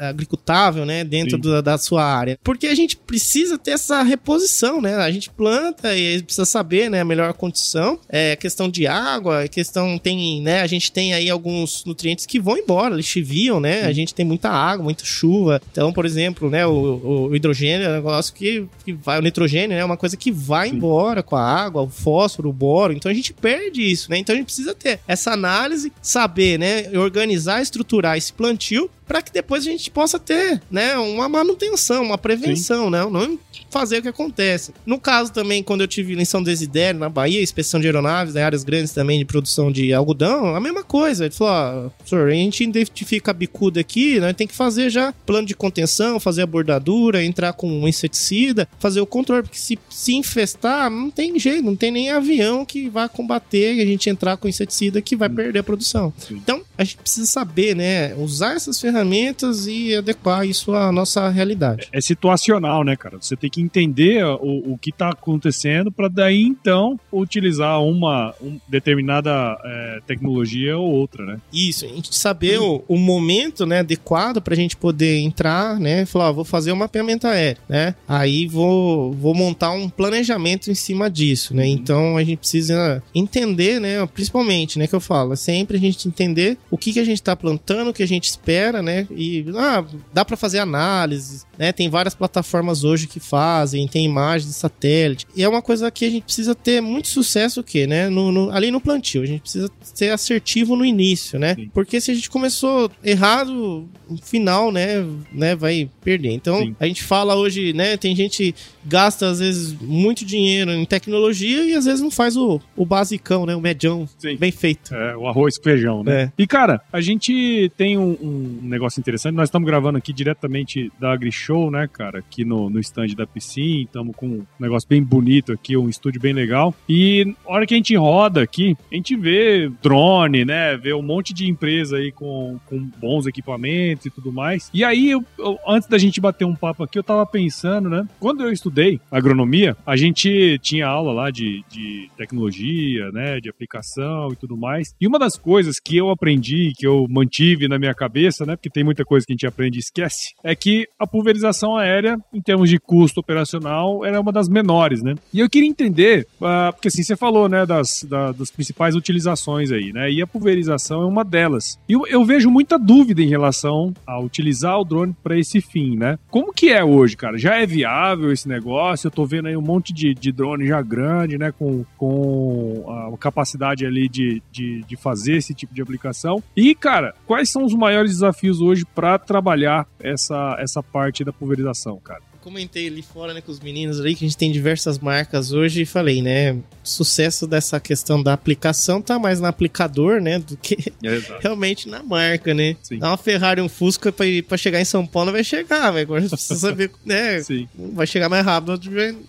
[0.01, 2.39] agricultável, né, dentro do, da sua área.
[2.45, 4.97] Porque a gente precisa ter essa reposição, né?
[4.97, 7.99] A gente planta e precisa saber, né, a melhor condição.
[8.09, 12.57] É questão de água, questão tem, né, a gente tem aí alguns nutrientes que vão
[12.57, 13.83] embora, lixiviam, né?
[13.85, 15.61] A gente tem muita água, muita chuva.
[15.71, 19.71] Então, por exemplo, né, o, o hidrogênio é um negócio que, que vai, o nitrogênio
[19.71, 20.77] né, é uma coisa que vai Sim.
[20.77, 22.93] embora com a água, o fósforo, o boro.
[22.93, 24.19] Então a gente perde isso, né?
[24.19, 29.33] Então a gente precisa ter essa análise, saber, né, organizar, estruturar esse plantio para que
[29.33, 32.91] depois a gente possa ter, né, uma manutenção, uma prevenção, Sim.
[32.91, 33.39] né, não
[33.71, 34.73] fazer o que acontece.
[34.85, 38.43] No caso também, quando eu tive em São Desidério, na Bahia, inspeção de aeronaves, né,
[38.43, 41.25] áreas grandes também de produção de algodão, a mesma coisa.
[41.25, 45.13] Ele falou, ó, senhor, a gente identifica a bicuda aqui, né, tem que fazer já
[45.27, 49.79] plano de contenção, fazer a bordadura, entrar com um inseticida, fazer o controle, porque se,
[49.89, 54.09] se infestar, não tem jeito, não tem nem avião que vá combater e a gente
[54.09, 56.13] entrar com inseticida que vai perder a produção.
[56.31, 61.29] Então, a gente precisa saber, né, usar essas ferramentas ferramentas e adequar isso à nossa
[61.31, 61.89] realidade.
[61.93, 63.17] É, é situacional, né, cara?
[63.21, 68.59] Você tem que entender o, o que está acontecendo para daí então utilizar uma um
[68.69, 69.31] determinada
[69.65, 71.41] é, tecnologia ou outra, né?
[71.53, 76.05] Isso, a gente saber o, o, momento né, adequado para a gente poder entrar, né?
[76.05, 77.95] Falar, ah, vou fazer um mapeamento aéreo, né?
[78.07, 81.65] Aí vou, vou montar um planejamento em cima disso, né?
[81.65, 81.71] Uhum.
[81.71, 84.05] Então a gente precisa entender, né?
[84.07, 84.87] Principalmente, né?
[84.87, 87.91] Que eu falo, é sempre a gente entender o que, que a gente está plantando,
[87.91, 89.07] o que a gente espera, né?
[89.11, 91.73] E ah, dá para fazer análises, né?
[91.73, 95.27] Tem várias plataformas hoje que fazem, tem imagens de satélite.
[95.35, 98.09] E é uma coisa que a gente precisa ter muito sucesso o quê, né?
[98.09, 101.55] No, no, ali no plantio, a gente precisa ser assertivo no início, né?
[101.55, 101.71] Sim.
[101.73, 106.31] Porque se a gente começou errado, no final, né, né, vai perder.
[106.33, 106.77] Então, Sim.
[106.79, 111.75] a gente fala hoje, né, tem gente gasta às vezes muito dinheiro em tecnologia e
[111.75, 114.37] às vezes não faz o, o basicão, né, o medião Sim.
[114.37, 114.95] bem feito.
[114.95, 116.23] É, o arroz com feijão, né?
[116.23, 116.33] É.
[116.39, 119.35] E cara, a gente tem um, um negócio interessante.
[119.35, 122.19] Nós estamos gravando aqui diretamente da AgriShow, né, cara?
[122.19, 123.85] Aqui no, no stand da Piscina.
[123.85, 126.75] Estamos com um negócio bem bonito aqui, um estúdio bem legal.
[126.89, 130.77] E a hora que a gente roda aqui, a gente vê drone, né?
[130.77, 134.71] Vê um monte de empresa aí com, com bons equipamentos e tudo mais.
[134.73, 138.07] E aí, eu, eu, antes da gente bater um papo aqui, eu tava pensando, né?
[138.19, 138.72] Quando eu estudei
[139.11, 143.41] agronomia, a gente tinha aula lá de, de tecnologia, né?
[143.41, 144.95] De aplicação e tudo mais.
[145.01, 148.57] E uma das coisas que eu aprendi, que eu mantive na minha cabeça, né?
[148.57, 152.19] Porque tem muita coisa que a gente aprende e esquece, é que a pulverização aérea,
[152.33, 155.15] em termos de custo operacional, era uma das menores, né?
[155.33, 159.71] E eu queria entender, uh, porque assim, você falou, né, das, da, das principais utilizações
[159.71, 160.11] aí, né?
[160.11, 161.79] E a pulverização é uma delas.
[161.89, 165.97] E eu, eu vejo muita dúvida em relação a utilizar o drone para esse fim,
[165.97, 166.19] né?
[166.31, 167.37] Como que é hoje, cara?
[167.37, 168.62] Já é viável esse negócio?
[169.07, 171.53] Eu tô vendo aí um monte de, de drone já grande, né?
[171.53, 176.43] Com, com a capacidade ali de, de, de fazer esse tipo de aplicação.
[176.57, 181.99] E, cara, quais são os maiores desafios hoje para trabalhar essa, essa parte da pulverização,
[181.99, 182.32] cara?
[182.43, 185.83] Comentei ali fora, né, com os meninos ali, que a gente tem diversas marcas hoje
[185.83, 190.93] e falei, né, sucesso dessa questão da aplicação tá mais no aplicador, né, do que
[191.03, 191.41] Exato.
[191.41, 192.77] realmente na marca, né?
[192.83, 192.99] Sim.
[192.99, 196.03] Dá uma Ferrari, um Fusca pra, chegar em São Paulo, vai chegar, velho.
[196.03, 197.69] Agora precisa saber, né, Sim.
[197.75, 198.81] vai chegar mais rápido,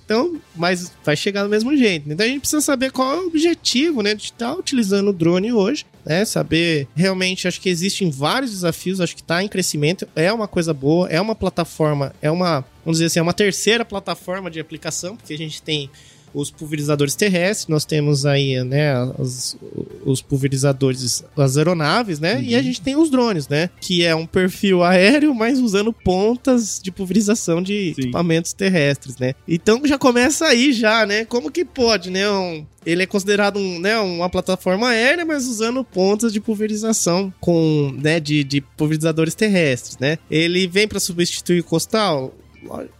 [0.03, 2.11] então, mas vai chegar do mesmo jeito.
[2.11, 5.53] Então a gente precisa saber qual é o objetivo, né, de estar utilizando o drone
[5.53, 10.33] hoje, né, saber realmente, acho que existem vários desafios, acho que está em crescimento, é
[10.33, 14.49] uma coisa boa, é uma plataforma, é uma, vamos dizer assim, é uma terceira plataforma
[14.49, 15.89] de aplicação, porque a gente tem
[16.33, 19.55] os pulverizadores terrestres, nós temos aí, né, os,
[20.03, 24.25] os pulverizadores das aeronaves, né, e a gente tem os drones, né, que é um
[24.25, 28.01] perfil aéreo, mas usando pontas de pulverização de Sim.
[28.01, 29.35] equipamentos terrestres, né.
[29.47, 33.79] Então já começa aí já, né, como que pode, né, um, ele é considerado um,
[33.79, 39.97] né, uma plataforma aérea, mas usando pontas de pulverização com, né, de, de pulverizadores terrestres,
[39.99, 40.17] né.
[40.31, 42.33] Ele vem para substituir o costal?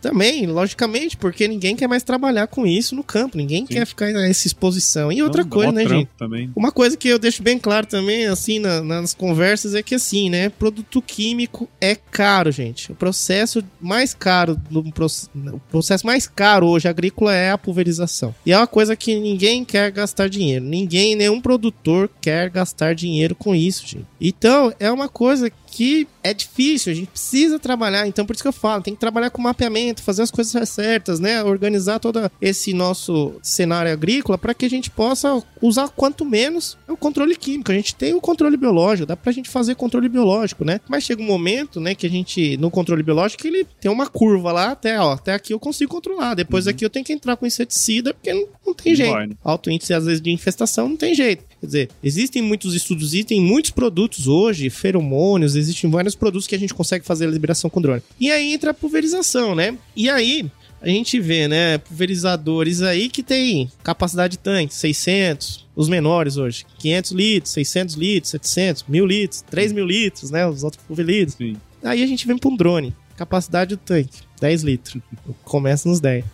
[0.02, 3.74] Também, logicamente, porque ninguém quer mais trabalhar com isso no campo, ninguém Sim.
[3.74, 5.12] quer ficar nessa exposição.
[5.12, 6.10] E outra Não, coisa, né, gente?
[6.18, 6.52] Também.
[6.56, 10.30] Uma coisa que eu deixo bem claro também, assim, na- nas conversas, é que assim,
[10.30, 10.50] né?
[10.50, 12.92] Produto químico é caro, gente.
[12.92, 18.34] O processo mais caro, do, o processo mais caro hoje agrícola é a pulverização.
[18.46, 20.64] E é uma coisa que ninguém quer gastar dinheiro.
[20.66, 24.06] Ninguém, nenhum produtor quer gastar dinheiro com isso, gente.
[24.20, 28.48] Então, é uma coisa que é difícil, a gente precisa trabalhar, então por isso que
[28.48, 31.44] eu falo, tem que trabalhar com mapeamento, fazer as coisas certas, né?
[31.44, 36.96] Organizar todo esse nosso cenário agrícola para que a gente possa usar quanto menos o
[36.96, 37.72] controle químico.
[37.72, 40.80] A gente tem o controle biológico, dá pra gente fazer controle biológico, né?
[40.88, 44.52] Mas chega um momento, né, que a gente no controle biológico ele tem uma curva
[44.52, 46.36] lá até, ó, até aqui eu consigo controlar.
[46.36, 49.12] Depois aqui eu tenho que entrar com inseticida porque não, não tem jeito.
[49.44, 51.44] Alto índice às vezes de infestação não tem jeito.
[51.64, 56.60] Quer dizer, existem muitos estudos, existem muitos produtos hoje, feromônios, existem vários produtos que a
[56.60, 58.02] gente consegue fazer a liberação com drone.
[58.20, 59.78] E aí entra a pulverização, né?
[59.96, 65.88] E aí a gente vê, né, pulverizadores aí que tem capacidade de tanque, 600, os
[65.88, 70.84] menores hoje, 500 litros, 600 litros, 700, 1000 litros, 3 mil litros, né, os outros
[70.86, 71.36] pulverizadores.
[71.36, 71.56] Sim.
[71.82, 75.02] Aí a gente vem para um drone, capacidade do tanque, 10 litros,
[75.46, 76.26] começa nos 10.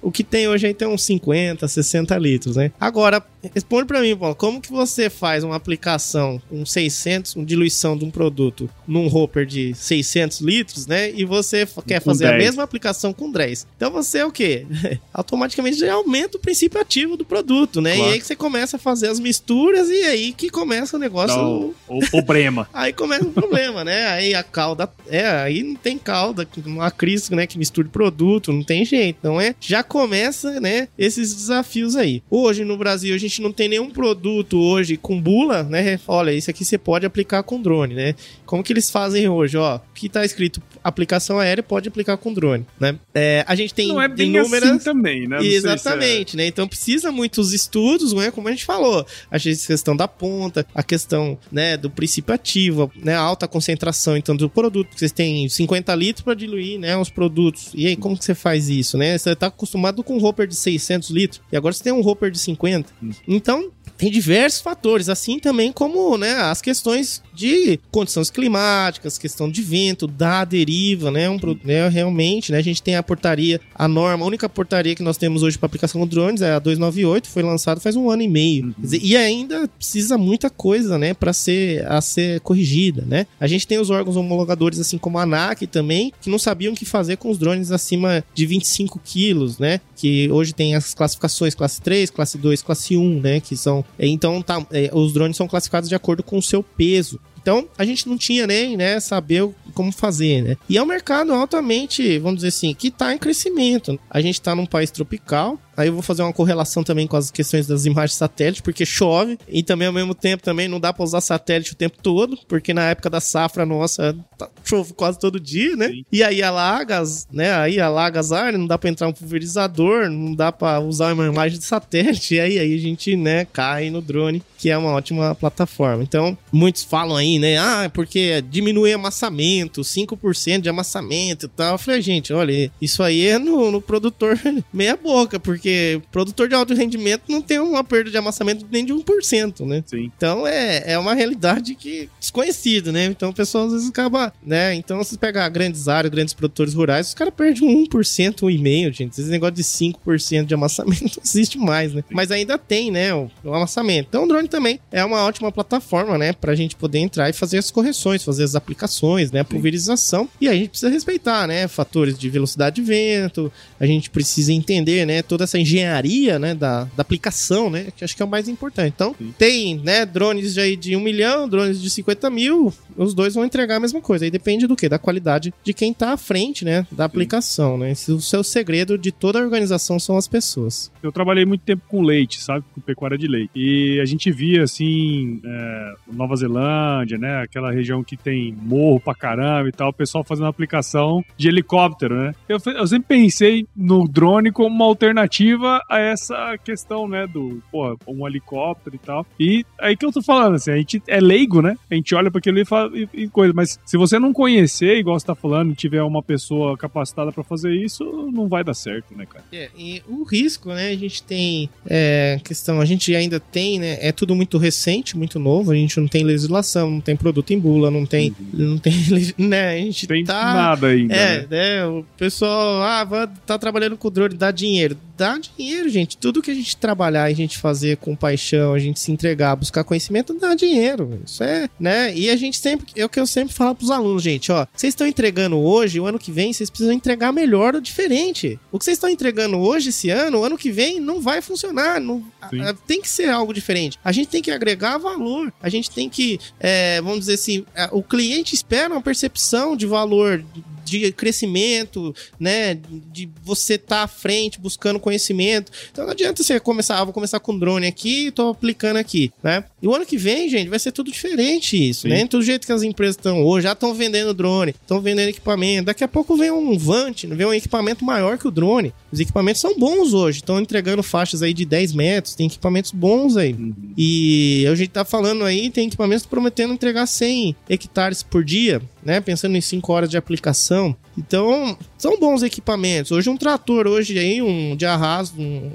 [0.00, 2.72] O que tem hoje aí tem uns 50, 60 litros, né?
[2.80, 3.22] Agora,
[3.54, 8.04] responde pra mim, Paulo, como que você faz uma aplicação com 600, uma diluição de
[8.04, 11.10] um produto num hopper de 600 litros, né?
[11.10, 12.44] E você quer fazer a 10.
[12.44, 13.66] mesma aplicação com 10.
[13.76, 14.66] Então você é o quê?
[15.12, 17.94] Automaticamente já aumenta o princípio ativo do produto, né?
[17.94, 18.10] Claro.
[18.10, 21.40] E aí que você começa a fazer as misturas e aí que começa o negócio
[21.40, 22.68] o, o problema.
[22.80, 24.06] Aí começa o problema, né?
[24.06, 24.90] Aí a calda.
[25.08, 27.46] É, aí não tem calda, uma crise, né?
[27.46, 29.16] Que misture produto, não tem jeito.
[29.18, 29.54] Então é.
[29.60, 30.88] Já começa, né?
[30.98, 32.22] Esses desafios aí.
[32.30, 36.00] Hoje no Brasil a gente não tem nenhum produto hoje com bula, né?
[36.06, 38.14] Olha, isso aqui você pode aplicar com drone, né?
[38.50, 39.78] Como que eles fazem hoje, ó?
[39.94, 42.98] Que tá escrito aplicação aérea pode aplicar com drone, né?
[43.14, 44.70] É, a gente tem Não é bem inúmeras.
[44.70, 45.36] assim também, né?
[45.36, 46.48] Não é- Exatamente, né?
[46.48, 48.32] Então precisa muitos estudos, né?
[48.32, 53.14] Como a gente falou, a questão da ponta, a questão, né, do princípio ativo, né,
[53.14, 57.08] a alta concentração então do produto, porque vocês têm 50 litros para diluir, né, os
[57.08, 57.70] produtos.
[57.72, 59.16] E aí como que você faz isso, né?
[59.16, 62.32] Você tá acostumado com um hopper de 600 litros e agora você tem um hopper
[62.32, 62.92] de 50.
[63.28, 69.60] Então, tem diversos fatores, assim também como né, as questões de condições climáticas, questão de
[69.60, 71.28] vento, da deriva, né?
[71.28, 72.58] Um, né, realmente, né?
[72.58, 75.66] A gente tem a portaria, a norma, a única portaria que nós temos hoje para
[75.66, 78.74] aplicação de drones é a 298, foi lançada faz um ano e meio.
[78.74, 83.26] Quer dizer, e ainda precisa muita coisa, né, para ser a ser corrigida, né?
[83.38, 86.76] A gente tem os órgãos homologadores, assim como a ANAC também, que não sabiam o
[86.76, 89.80] que fazer com os drones acima de 25 quilos, né?
[89.96, 93.40] Que hoje tem as classificações classe 3, classe 2, classe 1, né?
[93.40, 93.84] Que são.
[93.98, 97.20] Então, tá, é, os drones são classificados de acordo com o seu peso.
[97.42, 100.56] Então, a gente não tinha nem, né, saber como fazer, né?
[100.68, 103.98] E é um mercado altamente, vamos dizer assim, que tá em crescimento.
[104.10, 107.30] A gente tá num país tropical, aí eu vou fazer uma correlação também com as
[107.30, 111.04] questões das imagens satélite, porque chove, e também ao mesmo tempo também não dá pra
[111.04, 115.38] usar satélite o tempo todo, porque na época da safra nossa, tá- chove quase todo
[115.40, 115.88] dia, né?
[115.88, 116.04] Sim.
[116.12, 120.08] E aí alaga, as- né, aí alaga as áreas, não dá pra entrar um pulverizador,
[120.10, 123.90] não dá pra usar uma imagem de satélite, e aí, aí a gente, né, cai
[123.90, 126.02] no drone, que é uma ótima plataforma.
[126.02, 131.72] Então, muitos falam aí, né, ah, é porque diminui amassamento, 5% de amassamento e tal.
[131.74, 134.38] Eu falei, gente, olha, isso aí é no, no produtor
[134.72, 138.84] meia boca, porque Porque produtor de alto rendimento não tem uma perda de amassamento nem
[138.84, 139.84] de 1%, né?
[139.86, 140.10] Sim.
[140.16, 143.04] Então é, é uma realidade que desconhecida, né?
[143.04, 144.74] Então o pessoal às vezes acaba, né?
[144.74, 149.20] Então se pegar grandes áreas, grandes produtores rurais, os caras perdem 1%, 1,5%, gente.
[149.20, 152.02] Esse negócio de 5% de amassamento não existe mais, né?
[152.10, 153.14] Mas ainda tem, né?
[153.14, 154.08] O, o amassamento.
[154.08, 156.32] Então o drone também é uma ótima plataforma, né?
[156.32, 159.40] Pra gente poder entrar e fazer as correções, fazer as aplicações, né?
[159.40, 160.28] A pulverização.
[160.40, 161.68] E a gente precisa respeitar, né?
[161.68, 165.22] Fatores de velocidade de vento, a gente precisa entender, né?
[165.22, 166.54] Toda essa engenharia, né?
[166.54, 167.88] Da, da aplicação, né?
[167.96, 168.92] Que acho que é o mais importante.
[168.94, 169.34] Então, Sim.
[169.36, 170.06] tem, né?
[170.06, 172.72] Drones aí de 1 milhão, drones de 50 mil,
[173.04, 174.24] os dois vão entregar a mesma coisa.
[174.24, 174.88] Aí depende do quê?
[174.88, 176.86] Da qualidade de quem tá à frente, né?
[176.92, 177.92] Da aplicação, né?
[177.92, 180.92] Esse, o seu segredo de toda a organização são as pessoas.
[181.02, 182.64] Eu trabalhei muito tempo com leite, sabe?
[182.74, 183.50] Com pecuária de leite.
[183.54, 187.42] E a gente via, assim, é, Nova Zelândia, né?
[187.42, 192.14] Aquela região que tem morro pra caramba e tal, o pessoal fazendo aplicação de helicóptero,
[192.14, 192.34] né?
[192.48, 197.26] Eu, eu sempre pensei no drone como uma alternativa a essa questão, né?
[197.26, 199.26] Do, pô, um helicóptero e tal.
[199.38, 201.76] E aí que eu tô falando, assim, a gente é leigo, né?
[201.90, 204.96] A gente olha para aquilo e, fala, e, e coisa, mas se você não conhecer,
[204.96, 209.16] igual você tá falando, tiver uma pessoa capacitada pra fazer isso, não vai dar certo,
[209.16, 209.44] né, cara?
[209.52, 210.90] É, e o risco, né?
[210.90, 213.98] A gente tem é, questão, a gente ainda tem, né?
[214.00, 215.72] É tudo muito recente, muito novo.
[215.72, 218.94] A gente não tem legislação, não tem produto em bula, não tem, não tem,
[219.38, 219.74] né?
[219.74, 221.14] A gente Tem tá nada ainda.
[221.14, 221.46] É, né?
[221.50, 221.86] né?
[221.86, 224.96] O pessoal, ah, tá trabalhando com drone, dá dinheiro.
[225.20, 226.16] Dá dinheiro, gente.
[226.16, 229.84] Tudo que a gente trabalhar, a gente fazer com paixão, a gente se entregar, buscar
[229.84, 231.20] conhecimento, dá dinheiro.
[231.26, 232.14] Isso é, né?
[232.16, 234.66] E a gente sempre, é o que eu sempre falo pros alunos, gente, ó.
[234.74, 238.58] Vocês estão entregando hoje, o ano que vem, vocês precisam entregar melhor ou diferente.
[238.72, 242.00] O que vocês estão entregando hoje, esse ano, o ano que vem, não vai funcionar.
[242.00, 242.62] Não, Sim.
[242.62, 243.98] a- tem que ser algo diferente.
[244.02, 245.52] A gente tem que agregar valor.
[245.62, 249.84] A gente tem que, é, vamos dizer assim, a- o cliente espera uma percepção de
[249.84, 250.42] valor,
[250.90, 252.74] de crescimento, né?
[253.12, 255.70] De você estar à frente, buscando conhecimento.
[255.92, 259.32] Então não adianta você começar, ah, vou começar com drone aqui e tô aplicando aqui,
[259.42, 259.64] né?
[259.80, 262.08] E o ano que vem, gente, vai ser tudo diferente isso, Sim.
[262.08, 262.24] né?
[262.24, 265.86] Do jeito que as empresas estão hoje, já estão vendendo drone, estão vendendo equipamento.
[265.86, 268.92] Daqui a pouco vem um Vant, vem um equipamento maior que o drone.
[269.12, 273.36] Os equipamentos são bons hoje, estão entregando faixas aí de 10 metros, tem equipamentos bons
[273.36, 273.52] aí.
[273.54, 273.74] Uhum.
[273.96, 279.20] E a gente tá falando aí, tem equipamentos prometendo entregar 100 hectares por dia, né?
[279.20, 280.94] Pensando em 5 horas de aplicação.
[281.18, 283.10] Então, são bons equipamentos.
[283.10, 285.72] Hoje um trator, hoje aí, um de arraso, um,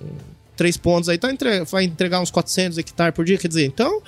[0.55, 4.01] três pontos aí, tá entre- vai entregar uns 400 hectares por dia, quer dizer, então,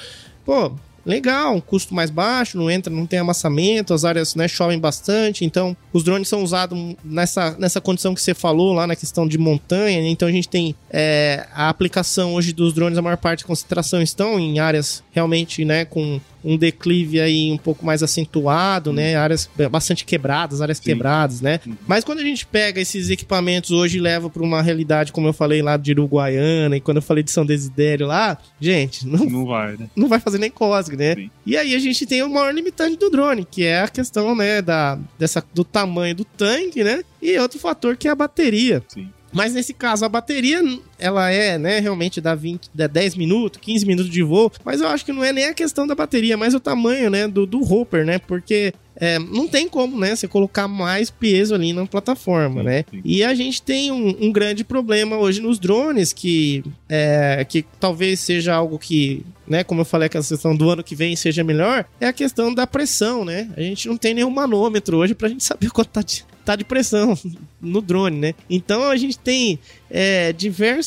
[0.46, 0.72] pô,
[1.08, 5.46] legal, um custo mais baixo, não entra, não tem amassamento, as áreas né, chovem bastante,
[5.46, 9.38] então os drones são usados nessa, nessa condição que você falou lá na questão de
[9.38, 10.10] montanha, né?
[10.10, 14.02] então a gente tem é, a aplicação hoje dos drones, a maior parte da concentração
[14.02, 19.16] estão em áreas realmente né, com um declive aí um pouco mais acentuado, né?
[19.16, 20.84] Áreas bastante quebradas, áreas Sim.
[20.84, 21.60] quebradas, né?
[21.66, 21.76] Uhum.
[21.88, 25.34] Mas quando a gente pega esses equipamentos hoje e leva para uma realidade, como eu
[25.34, 29.46] falei lá de Uruguaiana e quando eu falei de São Desidério lá, gente, não, Não
[29.46, 29.88] vai, né?
[29.96, 31.16] não vai fazer nem cosga, né?
[31.16, 31.30] Sim.
[31.46, 34.62] E aí a gente tem o maior limitante do drone, que é a questão, né,
[34.62, 37.04] da, dessa, do tamanho do tanque, né?
[37.22, 38.84] E outro fator que é a bateria.
[38.88, 39.10] Sim.
[39.32, 40.62] Mas nesse caso, a bateria,
[41.00, 44.88] ela é, né, realmente dá, 20, dá 10 minutos, 15 minutos de voo, mas eu
[44.88, 47.62] acho que não é nem a questão da bateria, mas o tamanho, né, do, do
[47.62, 52.64] hopper, né, porque é, não tem como, né, você colocar mais peso ali na plataforma,
[52.64, 57.64] né, e a gente tem um, um grande problema hoje nos drones, que, é, que
[57.80, 61.16] talvez seja algo que, né, como eu falei, que a questão do ano que vem
[61.16, 65.14] seja melhor, é a questão da pressão, né, a gente não tem nenhum manômetro hoje
[65.14, 67.16] pra gente saber quanto tá de, tá de pressão
[67.62, 69.60] no drone, né, então a gente tem
[69.92, 70.34] é,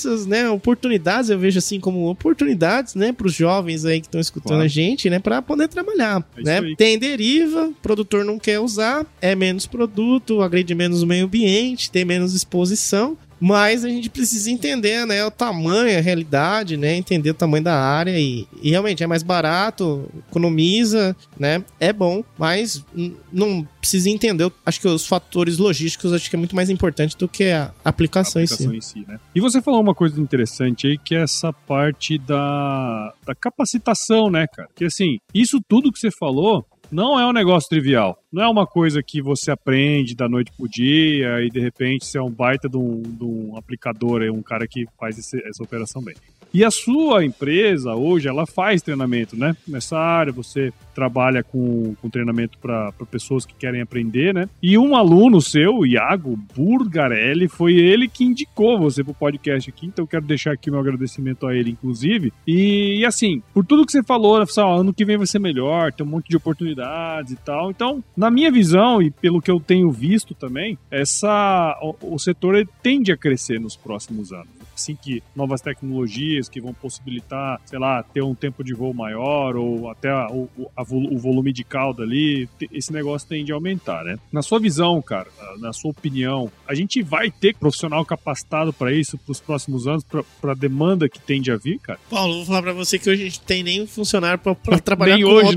[0.00, 4.20] diversas né, oportunidades, eu vejo assim como oportunidades, né, para os jovens aí que estão
[4.20, 4.64] escutando Claro.
[4.64, 6.74] a gente, né, para poder trabalhar, É né?
[6.76, 12.04] Tem deriva, produtor não quer usar, é menos produto, agride menos o meio ambiente, tem
[12.04, 13.16] menos exposição.
[13.40, 17.74] Mas a gente precisa entender, né, o tamanho, a realidade, né, entender o tamanho da
[17.74, 22.84] área e, e realmente é mais barato, economiza, né, é bom, mas
[23.32, 24.50] não precisa entender.
[24.64, 28.42] Acho que os fatores logísticos acho que é muito mais importante do que a aplicação,
[28.42, 28.98] aplicação em si.
[28.98, 29.18] em si, né?
[29.34, 34.46] E você falou uma coisa interessante aí, que é essa parte da, da capacitação, né,
[34.46, 34.68] cara?
[34.74, 38.18] Que assim, isso tudo que você falou não é um negócio trivial.
[38.32, 42.18] Não é uma coisa que você aprende da noite pro dia e de repente você
[42.18, 45.62] é um baita de um, de um aplicador, é um cara que faz esse- essa
[45.62, 46.14] operação bem.
[46.52, 49.56] E a sua empresa hoje, ela faz treinamento, né?
[49.66, 54.48] Nessa área, você trabalha com, com treinamento para pessoas que querem aprender, né?
[54.62, 60.02] E um aluno seu, Iago Burgarelli, foi ele que indicou você pro podcast aqui, então
[60.02, 62.32] eu quero deixar aqui meu agradecimento a ele, inclusive.
[62.46, 65.92] E, e assim, por tudo que você falou, pessoal, ano que vem vai ser melhor,
[65.92, 67.70] tem um monte de oportunidades e tal.
[67.70, 72.68] Então, na minha visão e pelo que eu tenho visto também, essa o, o setor
[72.82, 74.59] tende a crescer nos próximos anos.
[74.80, 79.56] Assim, que novas tecnologias que vão possibilitar, sei lá, ter um tempo de voo maior
[79.56, 84.04] ou até a, o, a, o volume de cauda ali, esse negócio tende a aumentar,
[84.04, 84.16] né?
[84.32, 89.18] Na sua visão, cara, na sua opinião, a gente vai ter profissional capacitado para isso
[89.18, 91.98] para os próximos anos, para a demanda que tende a vir, cara?
[92.08, 95.24] Paulo, vou falar para você que hoje a gente tem nem funcionário para trabalhar nem
[95.24, 95.56] com hoje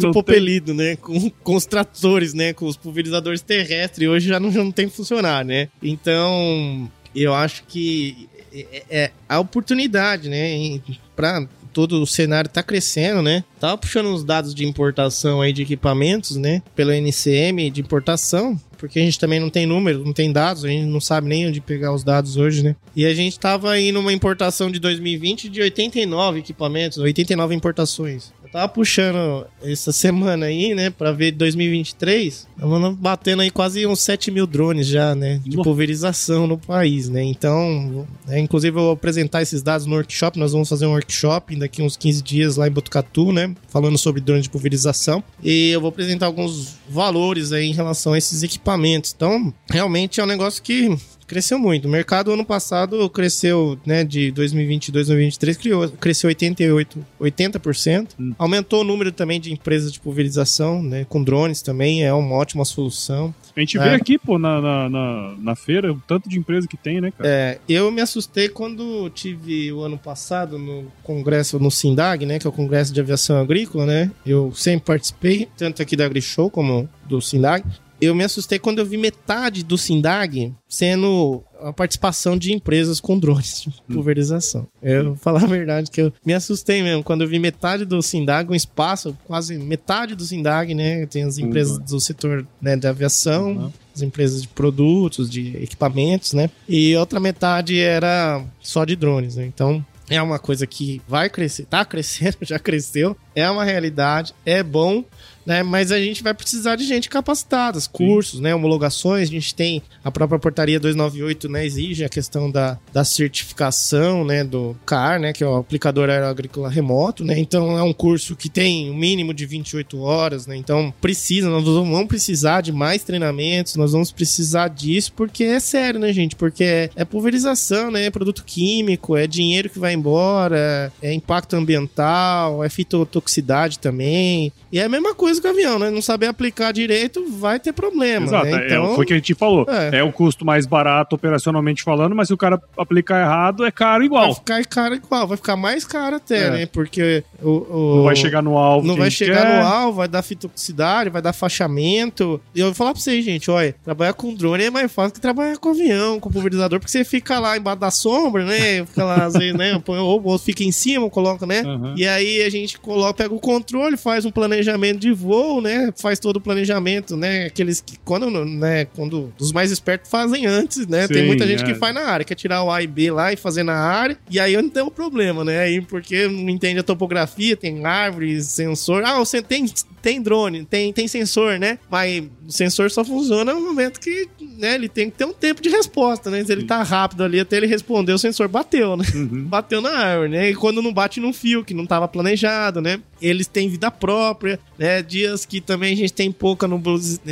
[0.73, 0.95] né?
[0.97, 2.53] Com, com os tratores, né?
[2.53, 4.07] Com os pulverizadores terrestres.
[4.07, 5.69] Hoje já não, já não tem funcionário, né?
[5.81, 10.79] Então, eu acho que é, é a oportunidade, né?
[11.15, 13.43] Para todo o cenário tá crescendo, né?
[13.59, 16.61] Tava puxando os dados de importação aí de equipamentos, né?
[16.75, 20.67] Pelo NCM de importação porque a gente também não tem número, não tem dados, a
[20.67, 22.75] gente não sabe nem onde pegar os dados hoje, né?
[22.93, 28.33] E a gente tava aí numa importação de 2020 de 89 equipamentos, 89 importações.
[28.53, 34.29] Tava puxando essa semana aí, né, pra ver 2023, estamos batendo aí quase uns 7
[34.29, 37.23] mil drones já, né, de pulverização no país, né?
[37.23, 41.55] Então, é, inclusive eu vou apresentar esses dados no workshop, nós vamos fazer um workshop
[41.55, 45.23] daqui uns 15 dias lá em Botucatu, né, falando sobre drones de pulverização.
[45.41, 49.13] E eu vou apresentar alguns valores aí em relação a esses equipamentos.
[49.15, 50.95] Então, realmente é um negócio que
[51.25, 51.87] cresceu muito.
[51.87, 58.09] O mercado ano passado cresceu, né, de 2022 a 2023, criou, cresceu 88, 80%.
[58.19, 58.33] Hum.
[58.37, 62.65] Aumentou o número também de empresas de pulverização, né, com drones também, é uma ótima
[62.65, 63.33] solução.
[63.55, 63.81] A gente é.
[63.81, 67.11] vê aqui, pô, na, na, na, na, feira, o tanto de empresa que tem, né,
[67.11, 67.29] cara?
[67.29, 72.47] É, eu me assustei quando tive o ano passado no congresso, no SINDAG, né, que
[72.47, 76.89] é o Congresso de Aviação Agrícola, né, eu sempre participei, tanto aqui da AgriShow como
[77.07, 77.63] do SINDAG
[78.03, 83.17] eu me assustei quando eu vi metade do Sindag sendo a participação de empresas com
[83.17, 83.93] drones de hum.
[83.93, 84.67] pulverização.
[84.81, 88.01] Eu vou falar a verdade que eu me assustei mesmo quando eu vi metade do
[88.01, 91.05] Sindag, um espaço, quase metade do Sindag, né?
[91.05, 91.85] Tem as empresas uhum.
[91.85, 93.71] do setor né, da aviação, uhum.
[93.95, 96.49] as empresas de produtos, de equipamentos, né?
[96.67, 99.45] E outra metade era só de drones, né?
[99.45, 104.61] Então, é uma coisa que vai crescer, tá crescendo, já cresceu, é uma realidade, é
[104.61, 105.03] bom,
[105.45, 105.63] né?
[105.63, 108.53] Mas a gente vai precisar de gente capacitada, cursos, né?
[108.53, 109.29] Homologações.
[109.29, 111.65] A gente tem a própria portaria 298, né?
[111.65, 114.43] Exige a questão da, da certificação, né?
[114.43, 115.33] Do CAR, né?
[115.33, 117.37] Que é o aplicador aeroagrícola remoto, né?
[117.37, 120.55] Então é um curso que tem um mínimo de 28 horas, né?
[120.55, 125.99] Então precisa, nós vamos precisar de mais treinamentos, nós vamos precisar disso porque é sério,
[125.99, 126.35] né, gente?
[126.35, 128.05] Porque é, é pulverização, né?
[128.05, 134.51] É produto químico, é dinheiro que vai embora, é impacto ambiental, é fitotoxicidade também.
[134.71, 135.89] E é a mesma coisa coisa com o avião, né?
[135.89, 138.25] Não saber aplicar direito vai ter problema.
[138.25, 138.63] Exato, né?
[138.63, 139.65] É, então, é, foi o que a gente falou.
[139.67, 139.99] É.
[139.99, 144.03] é o custo mais barato operacionalmente falando, mas se o cara aplicar errado, é caro
[144.03, 144.25] igual.
[144.25, 146.51] Vai ficar caro igual, vai ficar mais caro até, é.
[146.51, 146.65] né?
[146.65, 148.87] Porque o, o, não vai chegar no alvo.
[148.87, 149.61] Não vai chegar quer.
[149.61, 152.39] no alvo, vai dar fitoxicidade, vai dar fachamento.
[152.53, 155.21] E eu vou falar pra vocês, gente, olha, trabalhar com drone é mais fácil que
[155.21, 158.85] trabalhar com avião, com pulverizador, porque você fica lá embaixo da sombra, né?
[158.85, 159.81] Fica lá, às vezes, né?
[160.03, 161.61] Ou, ou fica em cima, coloca, né?
[161.61, 161.93] Uhum.
[161.95, 165.91] E aí a gente coloca, pega o controle, faz um planejamento de voo, né?
[165.95, 167.45] Faz todo o planejamento, né?
[167.45, 168.85] Aqueles que, quando, né?
[168.85, 171.07] Quando os mais espertos fazem antes, né?
[171.07, 171.65] Sim, Tem muita gente é.
[171.65, 174.17] que faz na área, quer tirar o A e B lá e fazer na área,
[174.29, 175.59] e aí não tem um problema, né?
[175.59, 179.03] Aí porque não entende a topografia, tem árvores, sensor.
[179.05, 179.65] Ah, você tem,
[180.01, 181.79] tem drone, tem, tem sensor, né?
[181.89, 184.75] Mas o sensor só funciona no momento que, né?
[184.75, 186.43] Ele tem que ter um tempo de resposta, né?
[186.43, 189.05] Se ele tá rápido ali até ele responder, o sensor bateu, né?
[189.13, 189.43] Uhum.
[189.45, 190.49] Bateu na árvore, né?
[190.49, 192.99] E quando não bate num fio, que não tava planejado, né?
[193.23, 195.01] Eles têm vida própria, né?
[195.01, 196.67] Dias que também a gente tem pouca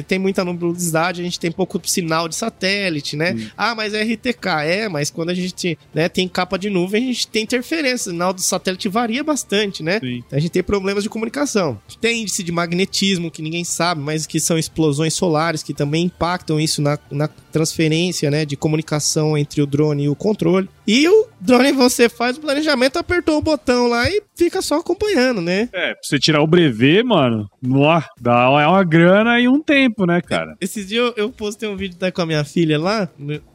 [0.08, 3.34] tem muita nubulosidade, a gente tem pouco sinal de satélite, né?
[3.34, 3.50] Uhum.
[3.58, 7.08] Ah, mas é RTK, é, mas quando a gente né, tem capa de nuvem, a
[7.08, 10.00] gente tem interferência, o sinal do satélite varia bastante, né?
[10.02, 11.80] Então a gente tem problemas de comunicação.
[12.00, 16.60] Tem índice de magnetismo, que ninguém sabe, mas que são explosões solares, que também impactam
[16.60, 20.70] isso na, na transferência, né, de comunicação entre o drone e o controle.
[20.88, 25.42] E o drone você faz o planejamento, apertou o botão lá e fica só acompanhando,
[25.42, 25.70] né?
[25.74, 30.22] É, pra você tirar o brevet, mano, nó, dá uma grana e um tempo, né,
[30.22, 30.56] cara?
[30.62, 33.10] Esses dias eu, eu postei um vídeo com a minha filha lá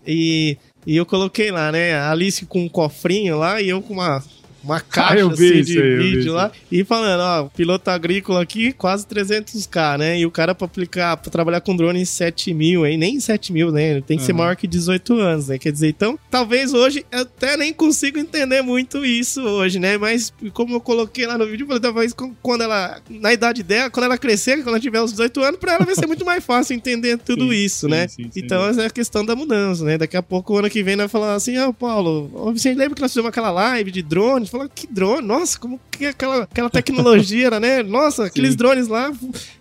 [0.06, 0.56] e,
[0.86, 4.22] e eu coloquei lá, né, a Alice com um cofrinho lá e eu com uma
[4.66, 9.06] uma caixa ah, assim, de aí, vídeo lá e falando, ó, piloto agrícola aqui, quase
[9.06, 10.18] 300k, né?
[10.18, 12.98] E o cara pra aplicar, pra trabalhar com drone em 7 mil, hein?
[12.98, 14.00] Nem 7 mil, né?
[14.00, 14.26] Tem que uhum.
[14.26, 15.58] ser maior que 18 anos, né?
[15.58, 19.96] Quer dizer, então, talvez hoje eu até nem consigo entender muito isso hoje, né?
[19.96, 22.12] Mas como eu coloquei lá no vídeo, talvez
[22.42, 25.74] quando ela, na idade dela, quando ela crescer, quando ela tiver uns 18 anos, pra
[25.74, 28.08] ela vai ser muito mais fácil entender tudo sim, isso, sim, né?
[28.08, 29.96] Sim, então, essa é a questão da mudança, né?
[29.96, 33.02] Daqui a pouco, o ano que vem, vai falar assim, ah, Paulo, você lembra que
[33.02, 34.48] nós fizemos aquela live de drones?
[34.56, 35.26] Falou, que drone?
[35.26, 37.82] Nossa, como que aquela, aquela tecnologia era, né?
[37.82, 38.56] Nossa, aqueles Sim.
[38.56, 39.10] drones lá,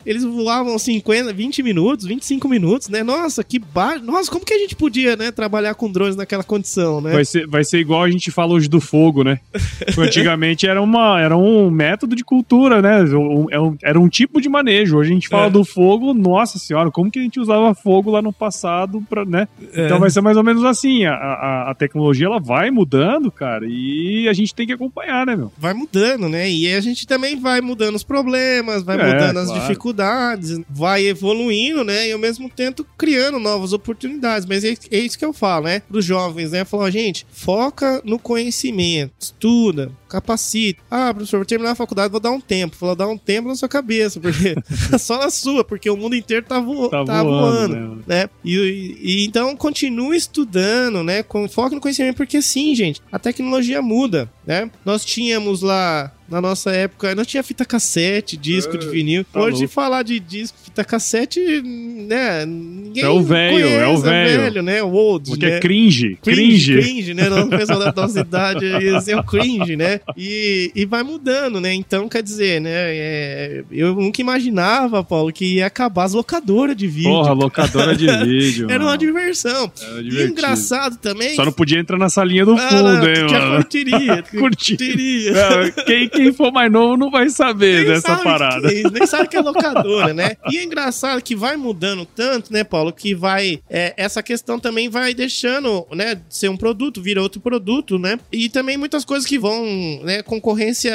[0.06, 3.04] eles voavam 50, 20 minutos, 25 minutos, né?
[3.04, 4.04] Nossa, que baixo.
[4.04, 7.12] Nossa, como que a gente podia, né, trabalhar com drones naquela condição, né?
[7.12, 9.40] Vai ser, vai ser igual a gente fala hoje do fogo, né?
[9.98, 13.02] Antigamente era, uma, era um método de cultura, né?
[13.16, 14.98] Um- é um- Era um tipo de manejo.
[14.98, 15.50] Hoje a gente fala É.
[15.50, 19.48] do fogo, nossa senhora, como que a gente usava fogo lá no passado, pra, né?
[19.74, 19.86] É.
[19.86, 21.06] Então vai ser mais ou menos assim.
[21.06, 24.85] A, a, a tecnologia ela vai mudando, cara, e a gente tem que acompanhar,
[25.26, 25.52] né, meu?
[25.58, 26.50] vai mudando, né?
[26.50, 29.62] E a gente também vai mudando os problemas, vai É, mudando as claro.
[29.62, 32.08] dificuldades, vai evoluindo, né?
[32.10, 34.46] E ao mesmo tempo criando novas oportunidades.
[34.48, 35.80] Mas é, é isso que eu falo, né?
[35.82, 36.66] Para os jovens, né?
[36.66, 40.82] Falar, gente, foca no conhecimento, estuda, capacita.
[40.90, 42.76] Ah, professor, vou terminar a faculdade, vou dar um tempo.
[42.80, 44.56] Vou dar um tempo na sua cabeça, porque
[45.00, 48.24] só na sua, porque o mundo inteiro tá, vo Tá tá voando, voando né?
[48.24, 48.30] né?
[48.44, 51.24] E, e- e então continue estudando, né?
[51.24, 54.70] Com foco no conhecimento, porque sim, gente, a tecnologia muda, né?
[54.84, 59.24] Nós tínhamos lá na nossa época, nós tinha fita cassete, disco de vinil.
[59.32, 59.74] tá Hoje louco.
[59.74, 62.46] falar de disco, fita cassete, né?
[62.46, 64.62] Ninguém É o velho, é o velho.
[64.64, 64.82] né?
[64.84, 65.58] O old, Porque né?
[65.58, 66.80] é cringe, Cringe, cringe.
[66.80, 67.30] cringe, né?
[67.30, 68.66] O pessoal da nossa idade
[69.12, 70.00] é o cringe, né?
[70.18, 71.74] E, e vai mudando, né?
[71.74, 72.72] Então, quer dizer, né?
[72.74, 77.12] é, eu nunca imaginava, Paulo, que ia acabar as locadoras de vídeo.
[77.12, 78.68] Porra, locadora de vídeo.
[78.70, 79.72] Era uma diversão.
[79.82, 81.36] Era E engraçado também.
[81.36, 83.56] Só não podia entrar na salinha do Ah, fundo, não, hein, mano?
[83.58, 84.24] curtiria.
[84.24, 84.78] Curtir.
[84.78, 85.32] curtiria.
[85.36, 88.68] É, quem, quem for mais novo não vai saber Nem dessa parada.
[88.70, 90.36] que é nem sabe que é locadora, né?
[90.52, 93.60] E é engraçado que vai mudando tanto, né, Paulo, que vai.
[93.70, 98.20] é, essa questão também vai deixando, né, ser um produto, vira outro produto, né?
[98.32, 99.64] E também muitas coisas que vão,
[100.04, 100.94] né, concorrência,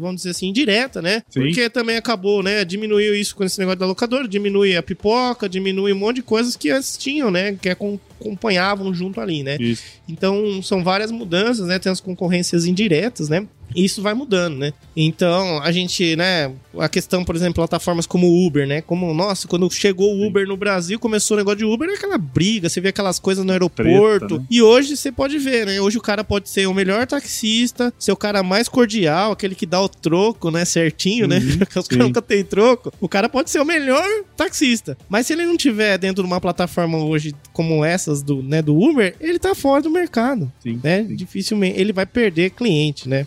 [0.00, 1.22] vamos dizer assim, direta, né?
[1.28, 1.40] Sim.
[1.40, 2.64] Porque também acabou, né?
[2.64, 6.56] Diminuiu isso com esse negócio da locadora, diminui a pipoca, diminui um monte de coisas
[6.56, 7.56] que antes tinham, né?
[7.60, 9.56] Que acom- acompanhavam junto ali, né?
[9.60, 9.82] Isso.
[10.08, 11.78] Então, são várias mudanças, né?
[11.78, 13.46] Tem as concorrências indiretas, né?
[13.74, 14.72] E isso vai mudando, né?
[14.96, 16.50] Então, a gente, né?
[16.78, 18.80] A questão, por exemplo, plataformas como o Uber, né?
[18.82, 22.18] Como, nossa, quando chegou o Uber no Brasil, começou o negócio de Uber, era aquela
[22.18, 24.26] briga, você vê aquelas coisas no aeroporto.
[24.26, 24.46] Treta, né?
[24.50, 25.80] E hoje você pode ver, né?
[25.80, 29.66] Hoje o cara pode ser o melhor taxista, ser o cara mais cordial, aquele que
[29.66, 30.64] dá o troco, né?
[30.64, 31.38] Certinho, né?
[31.38, 32.92] Uhum, Porque os caras nunca tem troco.
[33.00, 34.04] O cara pode ser o melhor
[34.36, 34.96] taxista.
[35.08, 38.76] Mas se ele não tiver dentro de uma plataforma hoje como essas do, né, do
[38.78, 40.50] Uber, ele tá fora do mercado.
[40.62, 41.04] Sim, Né?
[41.06, 41.16] sim.
[41.16, 43.26] Dificilmente ele vai perder cliente, né?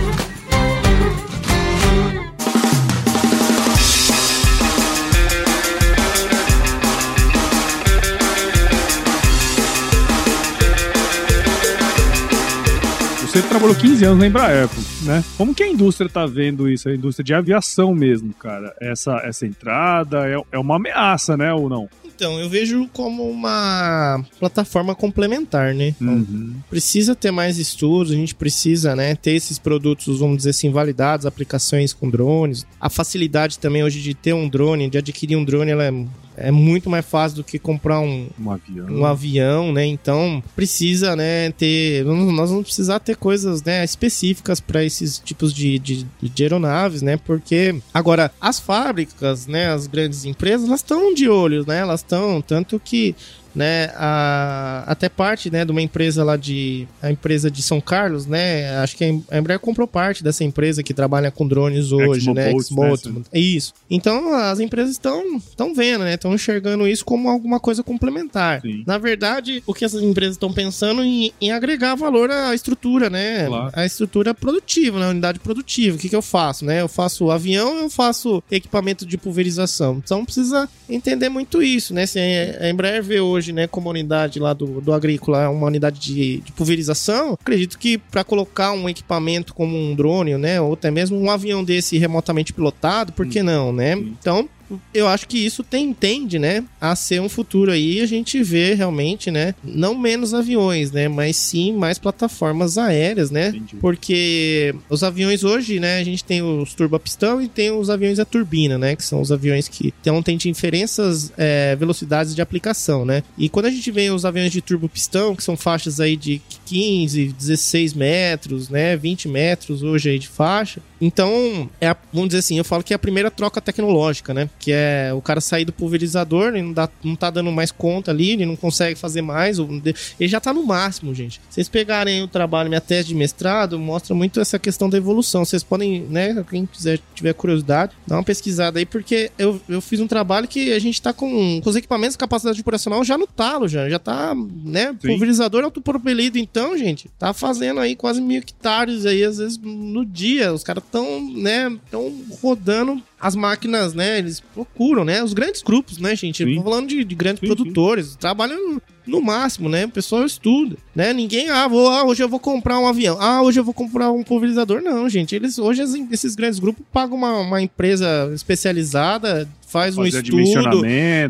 [13.51, 15.23] Trabalhou 15 anos na Embraer, pô, né?
[15.37, 16.87] Como que a indústria tá vendo isso?
[16.89, 18.73] A indústria de aviação mesmo, cara.
[18.79, 21.53] Essa, essa entrada é, é uma ameaça, né?
[21.53, 21.89] Ou não?
[22.05, 25.87] Então, eu vejo como uma plataforma complementar, né?
[25.99, 26.53] Então, Uhum.
[26.69, 31.25] precisa ter mais estudos, a gente precisa, né, ter esses produtos, vamos dizer assim, validados,
[31.25, 32.65] aplicações com drones.
[32.79, 35.91] A facilidade também hoje de ter um drone, de adquirir um drone, ela é,
[36.37, 38.87] é muito mais fácil do que comprar um, Um avião.
[38.89, 39.85] um avião, né?
[39.85, 42.05] Então precisa, né, ter.
[42.05, 47.17] Nós vamos precisar ter coisas, né, específicas para esses tipos de, de, de aeronaves, né?
[47.17, 51.79] Porque agora as fábricas, né, as grandes empresas, elas estão de olho, né?
[51.79, 53.15] Elas estão tanto que
[53.55, 58.25] né, a, até parte, né, de uma empresa lá de, a empresa de São Carlos,
[58.25, 62.51] né, acho que a Embraer comprou parte dessa empresa que trabalha com drones hoje, né,
[62.53, 63.73] Exmoto, isso.
[63.89, 68.61] Então, as empresas estão estão vendo, né, estão enxergando isso como alguma coisa complementar.
[68.61, 68.83] Sim.
[68.85, 73.47] Na verdade, o que essas empresas estão pensando em, em, agregar valor à estrutura, né,
[73.47, 73.71] claro.
[73.73, 75.95] a estrutura produtiva, na né, unidade produtiva.
[75.95, 76.81] O que que eu faço, né?
[76.81, 80.01] Eu faço avião, eu faço equipamento de pulverização.
[80.03, 82.05] Então, precisa entender muito isso, né?
[82.05, 86.37] Se a Embraer vê hoje, né, como unidade lá do, do agrícola, uma unidade de,
[86.41, 91.17] de pulverização, acredito que para colocar um equipamento como um drone, né, ou até mesmo
[91.17, 93.45] um avião desse remotamente pilotado, por que hum.
[93.45, 93.93] não, né?
[93.93, 94.49] Então,
[94.93, 98.73] eu acho que isso tem, tende, né, a ser um futuro aí a gente vê
[98.73, 103.75] realmente, né, não menos aviões, né, mas sim mais plataformas aéreas, né, Entendi.
[103.77, 108.25] porque os aviões hoje, né, a gente tem os turbopistão e tem os aviões a
[108.25, 113.23] turbina, né, que são os aviões que então, tem diferenças é, velocidades de aplicação, né,
[113.37, 117.33] e quando a gente vê os aviões de turbopistão, que são faixas aí de 15,
[117.37, 122.59] 16 metros, né, 20 metros hoje aí de faixa, então, é a, vamos dizer assim,
[122.59, 124.47] eu falo que é a primeira troca tecnológica, né?
[124.59, 128.11] Que é o cara sair do pulverizador, ele não, dá, não tá dando mais conta
[128.11, 131.41] ali, ele não consegue fazer mais, ele já tá no máximo, gente.
[131.49, 135.43] Vocês pegarem o trabalho, minha tese de mestrado, mostra muito essa questão da evolução.
[135.43, 139.99] Vocês podem, né, quem quiser, tiver curiosidade, dar uma pesquisada aí, porque eu, eu fiz
[139.99, 143.25] um trabalho que a gente tá com, com os equipamentos de capacidade operacional já no
[143.25, 145.07] talo, já, já tá, né, Sim.
[145.07, 150.53] pulverizador autopropelido, então, gente, tá fazendo aí quase mil hectares aí, às vezes, no dia.
[150.53, 155.99] Os caras estão, né, estão rodando as máquinas, né, eles procuram, né, os grandes grupos,
[155.99, 156.55] né, gente, sim.
[156.55, 158.17] tô falando de, de grandes sim, produtores, sim.
[158.19, 162.39] trabalham no máximo, né, o pessoal estuda, né, ninguém, ah, vou, ah, hoje eu vou
[162.39, 166.35] comprar um avião, ah, hoje eu vou comprar um pulverizador, não, gente, eles, hoje esses
[166.35, 170.35] grandes grupos pagam uma, uma empresa especializada faz um estudo,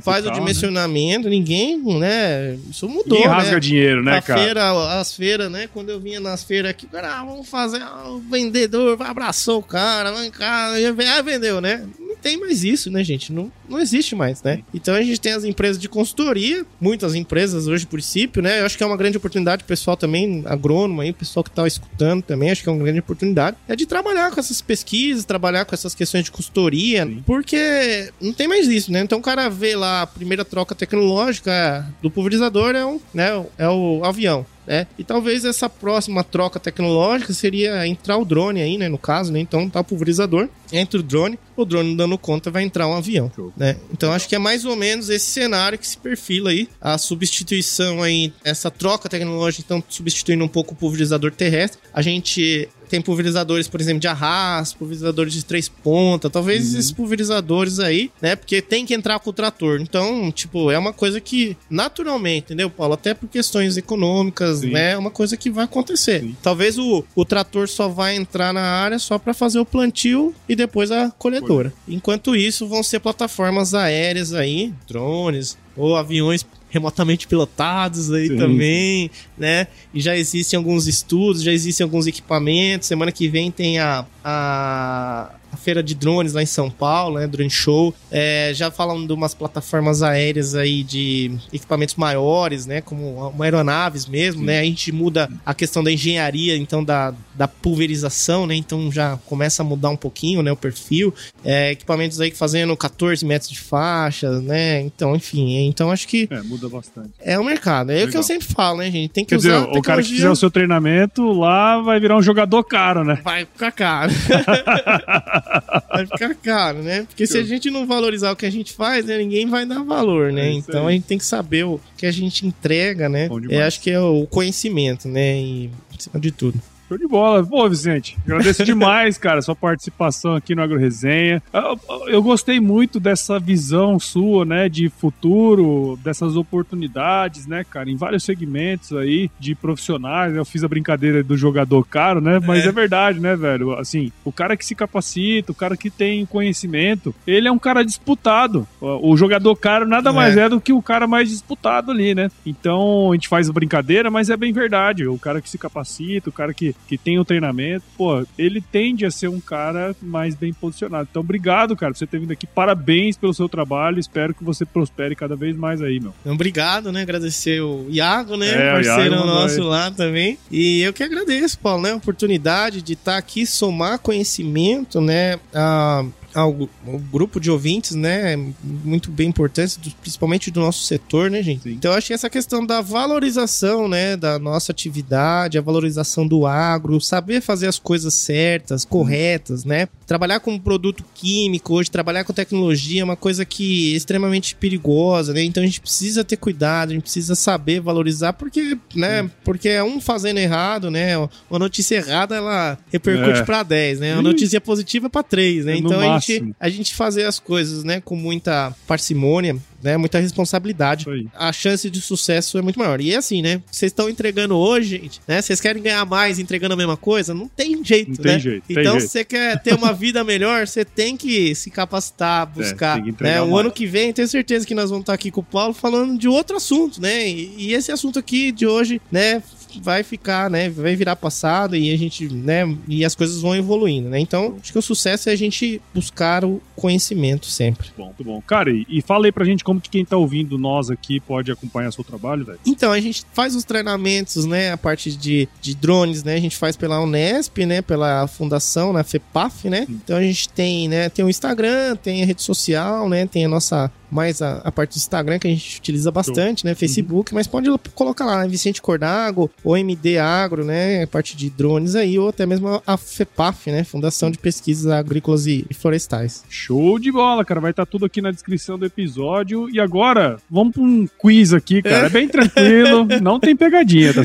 [0.01, 0.39] faz tal, o né?
[0.39, 1.29] dimensionamento, né?
[1.29, 2.57] ninguém, né?
[2.69, 3.19] Isso mudou.
[3.19, 3.35] Ninguém né?
[3.35, 4.41] rasga dinheiro, né, A cara?
[4.41, 5.69] Feira, as feiras, né?
[5.71, 9.63] Quando eu vinha nas feiras aqui, cara, ah, vamos fazer, ah, o vendedor abraçou o
[9.63, 11.80] cara, vem cá, ah, vendeu, né?
[12.21, 13.31] Tem mais isso, né, gente?
[13.31, 14.61] Não, não existe mais, né?
[14.73, 18.59] Então a gente tem as empresas de consultoria, muitas empresas hoje, por princípio, né?
[18.59, 21.51] Eu acho que é uma grande oportunidade, o pessoal também, agrônomo aí, o pessoal que
[21.51, 25.23] tá escutando também, acho que é uma grande oportunidade, é de trabalhar com essas pesquisas,
[25.23, 27.23] trabalhar com essas questões de consultoria, Sim.
[27.25, 29.01] porque não tem mais isso, né?
[29.01, 33.69] Então o cara vê lá a primeira troca tecnológica do pulverizador é o, né, é
[33.69, 34.45] o avião.
[34.65, 34.85] Né?
[34.97, 38.87] E talvez essa próxima troca tecnológica seria entrar o drone aí, né?
[38.87, 39.39] No caso, né?
[39.39, 43.31] Então tá o pulverizador, entra o drone, o drone dando conta vai entrar um avião,
[43.57, 43.77] né?
[43.91, 48.03] Então acho que é mais ou menos esse cenário que se perfila aí, a substituição
[48.03, 51.79] aí, essa troca tecnológica, então substituindo um pouco o pulverizador terrestre.
[51.93, 56.79] A gente tem pulverizadores, por exemplo, de arrasto, pulverizadores de três pontas, talvez uhum.
[56.79, 58.35] esses pulverizadores aí, né?
[58.35, 59.79] Porque tem que entrar com o trator.
[59.79, 62.93] Então, tipo, é uma coisa que naturalmente, entendeu, Paulo?
[62.93, 64.71] Até por questões econômicas, Sim.
[64.71, 64.91] né?
[64.91, 66.19] É uma coisa que vai acontecer.
[66.19, 66.35] Sim.
[66.43, 70.55] Talvez o, o trator só vai entrar na área só para fazer o plantio e
[70.55, 71.73] depois a colhedora.
[71.87, 78.37] Enquanto isso, vão ser plataformas aéreas aí, drones ou aviões remotamente pilotados aí Sim.
[78.37, 79.67] também, né?
[79.93, 82.87] E já existem alguns estudos, já existem alguns equipamentos.
[82.87, 87.27] Semana que vem tem a, a a feira de drones lá em São Paulo, né?
[87.27, 87.93] Drone Show.
[88.09, 92.81] É, já falando de umas plataformas aéreas aí de equipamentos maiores, né?
[92.81, 94.47] Como aeronaves mesmo, Sim.
[94.47, 94.59] né?
[94.59, 98.55] A gente muda a questão da engenharia, então, da, da pulverização, né?
[98.55, 100.51] Então já começa a mudar um pouquinho, né?
[100.51, 101.13] O perfil.
[101.43, 104.81] É, equipamentos aí fazendo 14 metros de faixa, né?
[104.81, 105.67] Então, enfim.
[105.67, 106.27] Então acho que.
[106.31, 107.09] É, muda bastante.
[107.19, 107.91] É o mercado.
[107.91, 108.07] É Legal.
[108.07, 109.09] o que eu sempre falo, né, gente?
[109.09, 109.65] Tem que Quer usar.
[109.65, 113.19] Dizer, o cara que fizer o seu treinamento lá vai virar um jogador caro, né?
[113.23, 114.11] Vai ficar caro.
[115.89, 117.03] vai ficar caro, né?
[117.03, 119.83] Porque se a gente não valorizar o que a gente faz, né, ninguém vai dar
[119.83, 120.49] valor, né?
[120.49, 123.29] É então a gente tem que saber o que a gente entrega, né?
[123.49, 125.37] É, acho que é o conhecimento, né?
[125.39, 126.59] E, acima de tudo.
[126.91, 127.41] Show de bola.
[127.41, 131.41] Pô, Vicente, agradeço demais, cara, sua participação aqui no Agro Resenha.
[131.53, 137.95] Eu, eu, gostei muito dessa visão sua, né, de futuro, dessas oportunidades, né, cara, em
[137.95, 140.35] vários segmentos aí de profissionais.
[140.35, 143.71] Eu fiz a brincadeira do jogador caro, né, mas é, é verdade, né, velho?
[143.79, 147.85] Assim, o cara que se capacita, o cara que tem conhecimento, ele é um cara
[147.85, 148.67] disputado.
[148.81, 150.13] O jogador caro nada é.
[150.13, 152.29] mais é do que o cara mais disputado ali, né?
[152.45, 155.07] Então, a gente faz a brincadeira, mas é bem verdade.
[155.07, 159.05] O cara que se capacita, o cara que que tem o treinamento, pô, ele tende
[159.05, 161.07] a ser um cara mais bem posicionado.
[161.09, 162.45] Então, obrigado, cara, por você ter vindo aqui.
[162.45, 163.99] Parabéns pelo seu trabalho.
[163.99, 166.13] Espero que você prospere cada vez mais aí, meu.
[166.25, 167.01] Obrigado, né?
[167.01, 168.49] Agradecer o Iago, né?
[168.49, 170.37] É, Parceiro Iago nosso lá também.
[170.51, 171.91] E eu que agradeço, Paulo, né?
[171.91, 175.39] A oportunidade de estar tá aqui, somar conhecimento, né?
[175.53, 181.41] Ah, algo, um grupo de ouvintes, né, muito bem importante, principalmente do nosso setor, né,
[181.43, 181.63] gente?
[181.63, 181.71] Sim.
[181.71, 186.45] Então eu acho que essa questão da valorização, né, da nossa atividade, a valorização do
[186.45, 189.87] agro, saber fazer as coisas certas, corretas, né?
[190.11, 195.33] Trabalhar com produto químico hoje, trabalhar com tecnologia é uma coisa que é extremamente perigosa,
[195.33, 195.41] né?
[195.41, 199.81] Então a gente precisa ter cuidado, a gente precisa saber valorizar, porque, né, porque é
[199.81, 201.17] um fazendo errado, né?
[201.49, 203.43] Uma notícia errada, ela repercute É.
[203.43, 204.13] pra 10, né?
[204.15, 205.75] Uma notícia positiva pra 3, né?
[205.75, 210.19] É Então a gente, a gente fazer as coisas, né, com muita parcimônia, né, muita
[210.19, 213.01] responsabilidade a chance de sucesso é muito maior.
[213.01, 213.61] E é assim, né?
[213.71, 215.41] Vocês estão entregando hoje, gente, né?
[215.41, 217.33] Vocês querem ganhar mais entregando a mesma coisa?
[217.33, 218.39] Não tem jeito, Não tem né?
[218.39, 219.01] jeito, tem então, jeito.
[219.01, 222.95] se você quer ter uma vida melhor, você tem que se capacitar, buscar.
[222.95, 223.41] tem que entregar né?
[223.41, 226.17] O ano que vem, tenho certeza que nós vamos estar aqui com o Paulo falando
[226.17, 227.27] de outro assunto, né?
[227.27, 229.41] E, e esse assunto aqui de hoje, né?
[229.79, 230.69] Vai ficar, né?
[230.69, 232.75] Vai virar passado e a gente, né?
[232.87, 234.19] E as coisas vão evoluindo, né?
[234.19, 237.89] Então, acho que o sucesso é a gente buscar o conhecimento sempre.
[237.97, 238.41] Bom, muito bom.
[238.41, 241.51] Cara, e, e fala aí pra gente como que quem tá ouvindo nós aqui pode
[241.51, 242.59] acompanhar seu trabalho, velho.
[242.65, 244.71] Então, a gente faz os treinamentos, né?
[244.71, 246.35] A parte de, de drones, né?
[246.35, 247.81] A gente faz pela Unesp, né?
[247.81, 249.85] Pela fundação, na FEPAF, né?
[249.89, 251.09] Então a gente tem, né?
[251.09, 253.27] Tem o Instagram, tem a rede social, né?
[253.27, 253.91] Tem a nossa.
[254.09, 256.75] Mais a, a parte do Instagram que a gente utiliza bastante, né?
[256.75, 258.47] Facebook, mas pode colocar lá, né?
[258.47, 261.03] Vicente Cordago, ou MD Agro, né?
[261.03, 263.83] A parte de drones aí, ou até mesmo a FEPAF, né?
[263.83, 266.43] Fundação de Pesquisas Agrícolas e Florestais.
[266.49, 267.59] Show de bola, cara.
[267.59, 269.69] Vai estar tudo aqui na descrição do episódio.
[269.69, 272.07] E agora, vamos pra um quiz aqui, cara.
[272.07, 274.21] É bem tranquilo, não tem pegadinha, tá?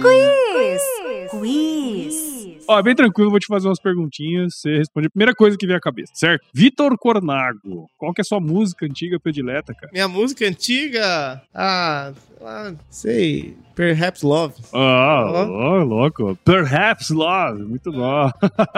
[0.00, 0.82] Quiz.
[1.30, 2.26] Quiz.
[2.68, 4.56] Ó, é bem tranquilo, vou te fazer umas perguntinhas.
[4.56, 6.44] Você responde a primeira coisa que vier à cabeça, certo?
[6.52, 9.90] Vitor Cornago, qual que é a sua música antiga predileta, cara?
[9.92, 12.12] Minha música antiga, ah,
[12.44, 14.54] ah sei, Perhaps Love.
[14.72, 16.38] Ah, ó, louco.
[16.44, 18.30] Perhaps Love, muito bom.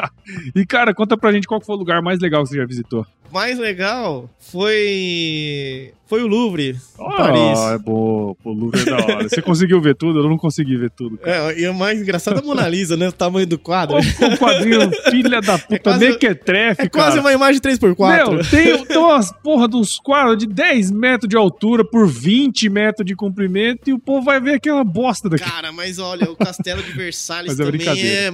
[0.54, 3.06] e, cara, conta pra gente qual foi o lugar mais legal que você já visitou.
[3.32, 7.58] mais legal foi foi o Louvre, Ah, Paris.
[7.74, 8.34] é bom.
[8.42, 9.28] Pô, Louvre é da hora.
[9.28, 10.20] Você conseguiu ver tudo?
[10.20, 11.52] Eu não consegui ver tudo, cara.
[11.52, 13.08] É, e o mais engraçado é a Mona Lisa, né?
[13.08, 13.98] O tamanho do quadro.
[13.98, 17.20] O quadrinho, filha da puta, quase- mequetrefe, É quase cara.
[17.20, 18.16] uma imagem 3x4.
[18.32, 23.04] Meu, tem, tem umas porra dos quadros de 10 metros de altura por 20 metros
[23.06, 23.47] de comprimento
[23.90, 25.44] e o povo vai ver aquela bosta daqui.
[25.44, 28.30] Cara, mas olha, o Castelo de Versalhes é também é,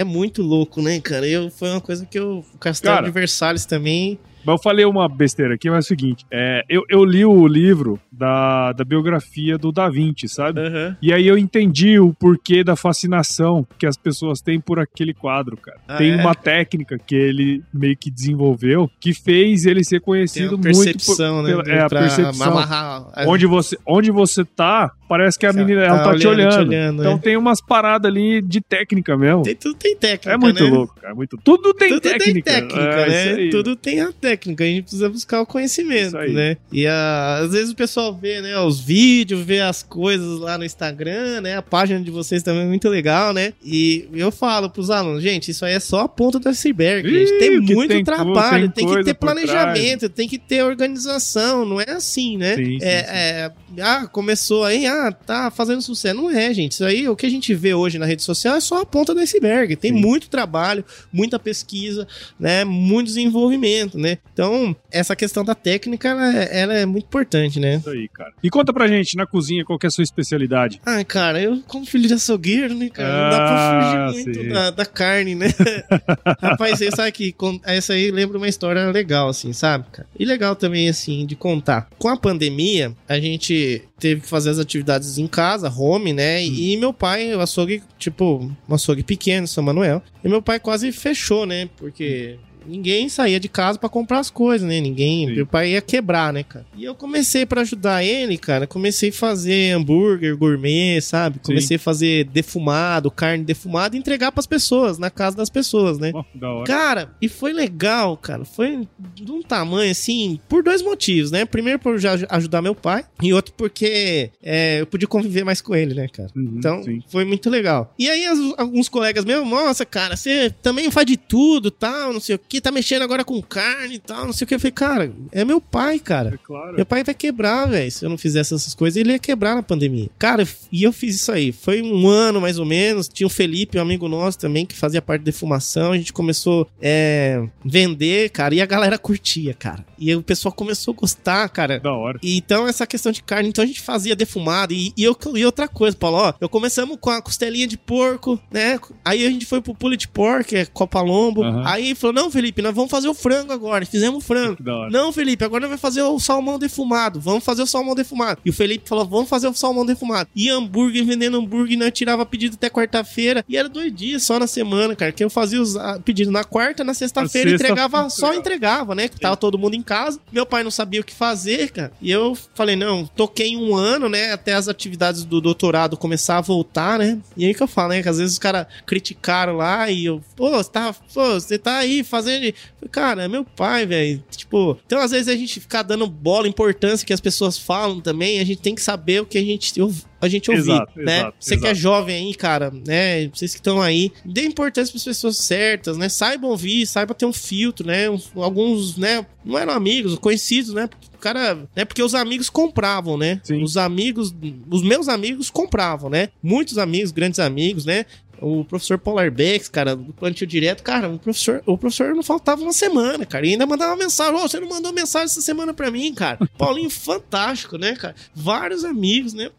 [0.00, 1.26] é muito louco, né, cara?
[1.26, 2.44] Eu, foi uma coisa que eu.
[2.54, 3.06] O Castelo Cara.
[3.06, 4.18] de Versalhes também.
[4.44, 7.46] Mas eu falei uma besteira aqui, mas é o seguinte: é, eu, eu li o
[7.46, 10.60] livro da, da biografia do Da Vinci, sabe?
[11.02, 15.56] E aí eu entendi o porquê da fascinação que as pessoas têm por aquele quadro,
[15.56, 15.78] cara.
[15.86, 16.16] Ah, Tem é?
[16.16, 21.50] uma técnica que ele meio que desenvolveu que fez ele ser conhecido muito percepção, né?
[21.50, 22.50] pela- é, a percepção.
[22.52, 23.06] amarrar.
[23.26, 26.58] Onde você, onde você tá, parece que a Tá menina ela tá, te olhando, te
[26.58, 27.18] olhando, então é.
[27.18, 29.42] tem umas paradas ali de técnica mesmo.
[29.42, 30.32] Tem, tudo tem técnica.
[30.32, 30.70] é muito né?
[30.70, 31.12] louco, cara.
[31.12, 31.38] é Muito...
[31.42, 32.32] Tudo tem Tudo técnica.
[32.32, 33.50] tem técnica, É, né?
[33.50, 34.64] Tudo tem a técnica.
[34.64, 36.56] A gente precisa buscar o conhecimento, né?
[36.70, 40.64] E ah, às vezes o pessoal vê, né, os vídeos, vê as coisas lá no
[40.64, 41.56] Instagram, né?
[41.56, 43.52] A página de vocês também é muito legal, né?
[43.64, 47.08] E eu falo pros alunos, gente, isso aí é só a ponta do iceberg.
[47.08, 47.38] Ih, gente.
[47.38, 51.64] Tem muito tem trabalho, tem tem, que ter planejamento, tem que ter organização.
[51.64, 52.56] Não é assim, né?
[52.56, 56.16] Sim, sim, é, é, ah, começou aí, ah, tá fazendo sucesso.
[56.16, 56.72] Não é, gente.
[56.72, 59.14] Isso aí, o que a gente vê hoje na rede social é só a ponta
[59.14, 59.76] do iceberg.
[59.76, 60.00] Tem Sim.
[60.00, 62.06] muito trabalho, muita pesquisa,
[62.38, 62.64] né?
[62.64, 64.18] Muito desenvolvimento, né?
[64.32, 67.76] Então, essa questão da técnica, ela, é- ela é muito importante, né?
[67.76, 68.32] Isso aí, cara.
[68.42, 70.80] E conta pra gente, na cozinha, qual que é a sua especialidade?
[70.84, 73.08] Ai, cara, eu como filho de açougueiro, né, cara?
[73.08, 75.46] Não dá Ah, pra fugir muito da, da carne, né?
[76.40, 77.34] Rapaz, você sabe que
[77.64, 80.08] essa aí lembra uma história legal, assim, sabe, cara?
[80.18, 81.88] E legal também, assim, de contar.
[81.98, 84.87] Com a pandemia, a gente teve que fazer as atividades
[85.18, 86.44] em casa, home, né?
[86.44, 90.02] E meu pai, o açougue, tipo, um açougue pequeno, São Manuel.
[90.24, 91.68] E meu pai quase fechou, né?
[91.76, 94.80] Porque ninguém saía de casa pra comprar as coisas, né?
[94.80, 95.26] Ninguém.
[95.28, 95.34] Sim.
[95.34, 96.66] Meu pai ia quebrar, né, cara?
[96.76, 98.66] E eu comecei pra ajudar ele, cara.
[98.66, 101.38] Comecei a fazer hambúrguer gourmet, sabe?
[101.40, 106.10] Comecei a fazer defumado, carne defumada e entregar pras pessoas, na casa das pessoas, né?
[106.14, 106.66] Ó, da hora.
[106.66, 108.44] Cara, e foi legal, cara.
[108.44, 111.44] Foi de um tamanho assim, por dois motivos, né?
[111.44, 115.74] Primeiro, por já ajudar meu pai, e outro, porque é, eu podia conviver mais com
[115.74, 116.28] ele, né, cara?
[116.36, 117.02] Uhum, Então, sim.
[117.08, 117.94] foi muito legal.
[117.98, 122.20] E aí, as- alguns colegas meus, nossa, cara, você também faz de tudo, tal, não
[122.20, 124.54] sei o tá mexendo agora com carne e tal, não sei o que.
[124.54, 126.34] Eu falei, cara, é meu pai, cara.
[126.34, 126.76] É claro.
[126.76, 127.90] Meu pai vai quebrar, velho.
[127.90, 130.08] Se eu não fizesse essas coisas, ele ia quebrar na pandemia.
[130.18, 131.52] Cara, e eu fiz isso aí.
[131.52, 133.08] Foi um ano mais ou menos.
[133.08, 135.92] Tinha o Felipe, um amigo nosso também, que fazia parte da defumação.
[135.92, 139.84] A gente começou é, vender, cara, e a galera curtia, cara.
[139.98, 141.78] E o pessoal começou a gostar, cara.
[141.80, 142.18] Da hora.
[142.22, 144.72] E então, essa questão de carne, então a gente fazia defumado.
[144.72, 148.40] E, e, eu, e outra coisa, Paulo, ó, eu começamos com a costelinha de porco,
[148.50, 148.78] né?
[149.04, 151.42] Aí a gente foi pro pulled pork, que é copa lombo.
[151.42, 151.62] Aham.
[151.66, 153.84] Aí falou: não, Felipe, nós vamos fazer o frango agora.
[153.86, 154.56] Fizemos o frango.
[154.90, 157.20] Não, Felipe, agora nós vamos fazer o salmão defumado.
[157.20, 158.40] Vamos fazer o salmão defumado.
[158.44, 160.28] E o Felipe falou: vamos fazer o salmão defumado.
[160.34, 163.44] E hambúrguer, vendendo hambúrguer, nós tirava pedido até quarta-feira.
[163.48, 165.12] E era dois dias só na semana, cara.
[165.12, 168.38] Que eu fazia os ah, pedidos na quarta, na sexta-feira, sexta- entregava, só entregava.
[168.38, 169.08] entregava, né?
[169.08, 170.18] Que tava todo mundo em casa.
[170.32, 171.92] Meu pai não sabia o que fazer, cara.
[172.00, 174.32] E eu falei: não, toquei um ano, né?
[174.32, 177.18] Até as atividades do doutorado começar a voltar, né?
[177.36, 178.02] E aí que eu falo, né?
[178.02, 181.76] Que às vezes os caras criticaram lá e eu, pô, você tá, pô, você tá
[181.78, 182.27] aí fazendo.
[182.30, 182.54] Falei,
[182.90, 184.22] Cara, é meu pai, velho.
[184.30, 188.38] Tipo, então às vezes a gente ficar dando bola, importância que as pessoas falam também,
[188.40, 189.72] a gente tem que saber o que a gente,
[190.20, 191.18] a gente ouvir, Exato, né?
[191.18, 191.80] exato, Você que é exato.
[191.80, 193.28] jovem aí, cara, né?
[193.28, 196.08] Vocês que estão aí, dê importância para as pessoas certas, né?
[196.08, 198.06] Saibam ouvir, saiba ter um filtro, né?
[198.36, 199.24] Alguns, né?
[199.44, 200.88] Não eram amigos, conhecidos, né?
[201.14, 201.84] O cara, né?
[201.84, 203.40] Porque os amigos compravam, né?
[203.42, 203.62] Sim.
[203.62, 204.34] Os amigos,
[204.70, 206.28] os meus amigos compravam, né?
[206.42, 208.04] Muitos amigos, grandes amigos, né?
[208.40, 212.62] O professor Polar Bex, cara, do plantio direto, cara, o professor, o professor não faltava
[212.62, 215.90] uma semana, cara, e ainda mandava mensagem, ô, você não mandou mensagem essa semana pra
[215.90, 216.38] mim, cara.
[216.56, 218.14] Paulinho, fantástico, né, cara?
[218.34, 219.50] Vários amigos, né,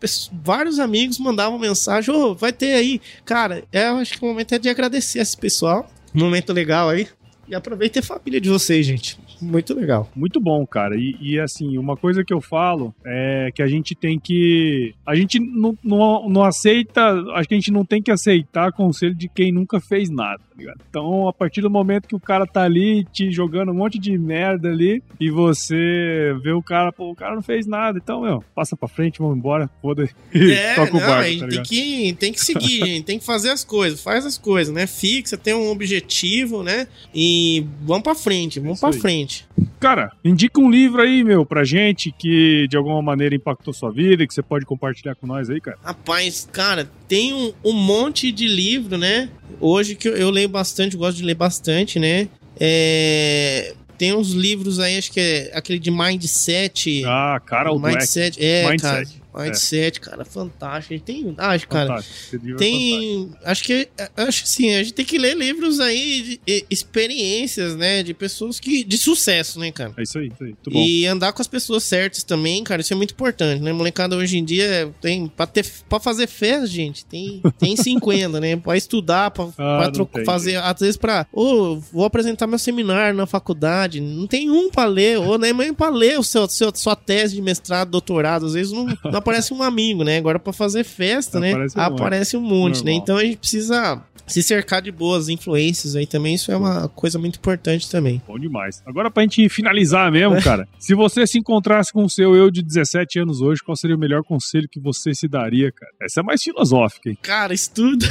[0.44, 3.02] vários amigos mandavam mensagem, ô, vai ter aí.
[3.26, 6.90] Cara, é, eu acho que o momento é de agradecer a esse pessoal, momento legal
[6.90, 7.08] aí,
[7.50, 9.18] e aproveita a família de vocês, gente.
[9.42, 10.08] Muito legal.
[10.16, 10.96] Muito bom, cara.
[10.96, 14.94] E, e, assim, uma coisa que eu falo é que a gente tem que.
[15.04, 17.02] A gente não, não, não aceita.
[17.34, 20.56] Acho que a gente não tem que aceitar conselho de quem nunca fez nada, tá
[20.56, 20.82] ligado?
[20.88, 24.16] Então, a partir do momento que o cara tá ali te jogando um monte de
[24.18, 27.98] merda ali e você vê o cara, pô, o cara não fez nada.
[27.98, 31.40] Então, meu, passa pra frente, vamos embora, foda e É, toca o não, barco, a
[31.40, 33.06] tá tem que, tem que seguir, gente.
[33.06, 34.02] Tem que fazer as coisas.
[34.04, 34.86] Faz as coisas, né?
[34.86, 36.88] Fixa, tem um objetivo, né?
[37.14, 37.39] E
[37.82, 39.00] vamos pra frente, vamos Isso pra aí.
[39.00, 39.48] frente.
[39.80, 44.26] Cara, indica um livro aí, meu, pra gente que de alguma maneira impactou sua vida,
[44.28, 45.78] que você pode compartilhar com nós aí, cara.
[45.84, 49.30] Rapaz, cara, tem um, um monte de livro, né?
[49.60, 52.28] Hoje que eu, eu leio bastante, gosto de ler bastante, né?
[52.60, 57.04] É, Tem uns livros aí, acho que é aquele de Mindset.
[57.06, 57.80] Ah, cara, o.
[57.80, 58.82] Mindset, é, Mindset,
[59.14, 59.19] cara.
[59.36, 61.00] Mindset, cara, fantástico.
[61.04, 62.56] Tem, acho, cara, é.
[62.56, 63.32] Tem.
[63.44, 63.88] Acho que.
[64.18, 68.04] Acho que sim, a gente tem que ler livros aí de experiências, né?
[68.04, 68.84] De pessoas que.
[68.84, 69.94] De sucesso, né, cara?
[69.98, 70.50] É isso aí, isso aí.
[70.50, 70.80] Muito bom.
[70.80, 73.72] E andar com as pessoas certas também, cara, isso é muito importante, né?
[73.72, 75.28] Molecada hoje em dia tem.
[75.28, 78.56] Pra, ter, pra fazer festa, gente, tem, tem 50, né?
[78.58, 80.56] Pra estudar, pra, pra tro- tem, fazer.
[80.58, 81.26] Às vezes pra.
[81.32, 84.00] Ô, vou apresentar meu seminário na faculdade.
[84.02, 87.36] Não tem um pra ler, ou nem mãe pra ler o seu, seu, sua tese
[87.36, 88.46] de mestrado, doutorado.
[88.46, 88.86] Às vezes não,
[89.20, 90.18] não aparece um amigo, né?
[90.18, 91.52] Agora pra fazer festa, né?
[91.52, 91.94] Aparece um monte.
[91.94, 92.92] Aparece um monte, né?
[92.94, 96.36] Então a gente precisa se cercar de boas influências aí também.
[96.36, 98.22] Isso é uma coisa muito importante também.
[98.28, 98.82] Bom demais.
[98.86, 102.62] Agora, pra gente finalizar mesmo, cara, se você se encontrasse com o seu eu de
[102.62, 105.92] 17 anos hoje, qual seria o melhor conselho que você se daria, cara?
[106.02, 107.18] Essa é mais filosófica, hein?
[107.22, 108.06] Cara, estuda.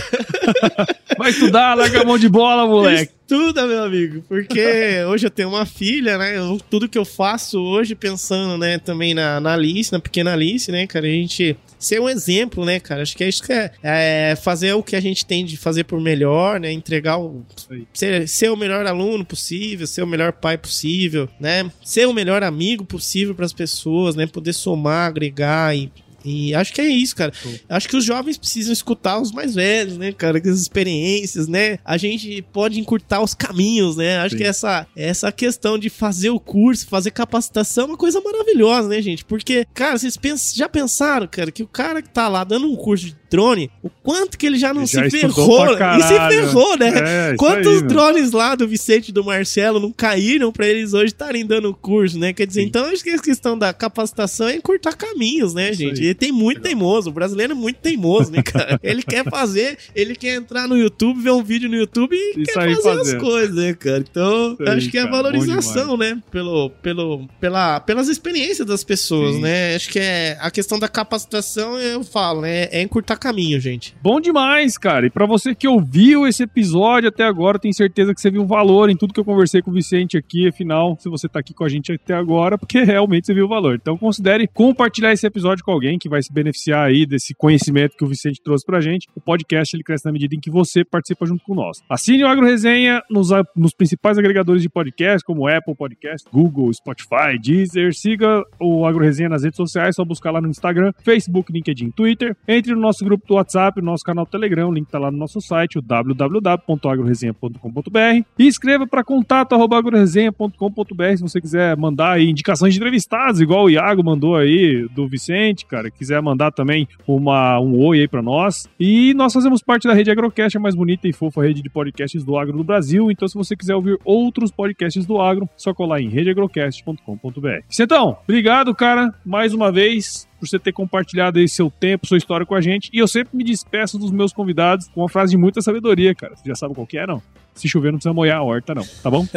[1.16, 3.17] Vai estudar, larga a mão de bola, moleque.
[3.30, 4.58] Estuda, meu amigo, porque
[5.06, 6.38] hoje eu tenho uma filha, né?
[6.38, 10.72] Eu- tudo que eu faço hoje, pensando, né, também na, na Alice, na pequena Alice,
[10.72, 11.06] né, cara?
[11.06, 13.02] A gente ser um exemplo, né, cara?
[13.02, 15.84] Acho que é isso que é, é fazer o que a gente tem de fazer
[15.84, 16.72] por melhor, né?
[16.72, 17.44] Entregar o.
[17.92, 21.70] Ser, ser o melhor aluno possível, ser o melhor pai possível, né?
[21.84, 24.26] Ser o melhor amigo possível para as pessoas, né?
[24.26, 25.92] Poder somar, agregar e.
[26.24, 27.32] E acho que é isso, cara.
[27.68, 30.38] Acho que os jovens precisam escutar os mais velhos, né, cara?
[30.38, 31.78] As experiências, né?
[31.84, 34.18] A gente pode encurtar os caminhos, né?
[34.18, 34.38] Acho Sim.
[34.38, 39.00] que essa, essa questão de fazer o curso, fazer capacitação é uma coisa maravilhosa, né,
[39.00, 39.24] gente?
[39.24, 40.18] Porque, cara, vocês
[40.54, 43.90] já pensaram, cara, que o cara que tá lá dando um curso de drone, o
[43.90, 46.88] quanto que ele já não Já se ferrou, pra e se ferrou, né?
[46.88, 50.94] É, isso Quantos aí, drones lá do Vicente e do Marcelo não caíram pra eles
[50.94, 52.32] hoje estarem dando curso, né?
[52.32, 52.66] Quer dizer, Sim.
[52.68, 56.00] então acho que a questão da capacitação é encurtar caminhos, né, Isso gente?
[56.00, 56.06] aí.
[56.06, 57.10] Ele tem muito teimoso.
[57.10, 58.78] O brasileiro é muito teimoso, né, cara?
[58.82, 62.44] ele quer fazer, ele quer entrar no YouTube, ver um vídeo no YouTube e, E
[62.44, 63.16] quer fazer fazendo.
[63.16, 63.98] as coisas, né, cara?
[63.98, 66.18] Então, Isso aí, acho que é a valorização, né?
[66.30, 69.42] Pelo, pelo, pela, pelas experiências das pessoas, Sim.
[69.42, 69.74] né?
[69.74, 72.68] Acho que é a questão da capacitação, eu falo, né?
[72.70, 73.94] É encurtar caminho, gente.
[74.02, 75.06] Bom demais, cara.
[75.06, 78.90] E pra você que ouviu esse episódio até agora, tenho certeza que você viu valor
[78.90, 80.48] em tudo que eu conversei com o Vicente aqui.
[80.48, 83.48] Afinal, se você tá aqui com a gente até agora, porque realmente você viu o
[83.48, 83.74] valor.
[83.74, 88.04] Então considere compartilhar esse episódio com alguém que vai se beneficiar aí desse conhecimento que
[88.04, 89.08] o Vicente trouxe pra gente.
[89.14, 91.82] O podcast ele cresce na medida em que você participa junto com nós.
[91.88, 97.38] Assine o Agro Resenha nos, nos principais agregadores de podcast, como Apple Podcast, Google, Spotify,
[97.40, 97.94] Deezer.
[97.94, 102.36] Siga o Agro Resenha nas redes sociais, só buscar lá no Instagram, Facebook, LinkedIn, Twitter.
[102.46, 105.16] Entre no nosso grupo do WhatsApp, no nosso canal Telegram, o link tá lá no
[105.16, 108.24] nosso site, o www.agroresenha.com.br.
[108.38, 114.04] E escreva para contato@agroresenha.com.br se você quiser mandar aí indicações de entrevistados, igual o Iago
[114.04, 115.90] mandou aí do Vicente, cara.
[115.90, 118.68] Quiser mandar também uma, um oi aí para nós.
[118.78, 122.22] E nós fazemos parte da rede Agrocast, a mais bonita e fofa rede de podcasts
[122.22, 123.10] do agro do Brasil.
[123.10, 127.62] Então, se você quiser ouvir outros podcasts do agro, só colar em redeagrocast.com.br.
[127.80, 132.46] Então, obrigado, cara, mais uma vez por você ter compartilhado aí seu tempo, sua história
[132.46, 132.90] com a gente.
[132.92, 136.36] E eu sempre me despeço dos meus convidados com uma frase de muita sabedoria, cara.
[136.36, 137.22] Você já sabe qual que é, não?
[137.54, 138.84] Se chover, não precisa molhar a horta, não.
[139.02, 139.26] Tá bom?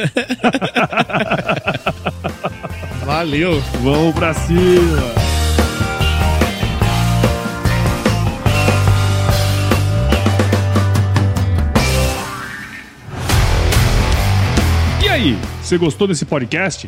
[3.04, 3.60] Valeu.
[3.82, 5.02] Vamos pra cima!
[15.04, 16.88] E aí, você gostou desse podcast?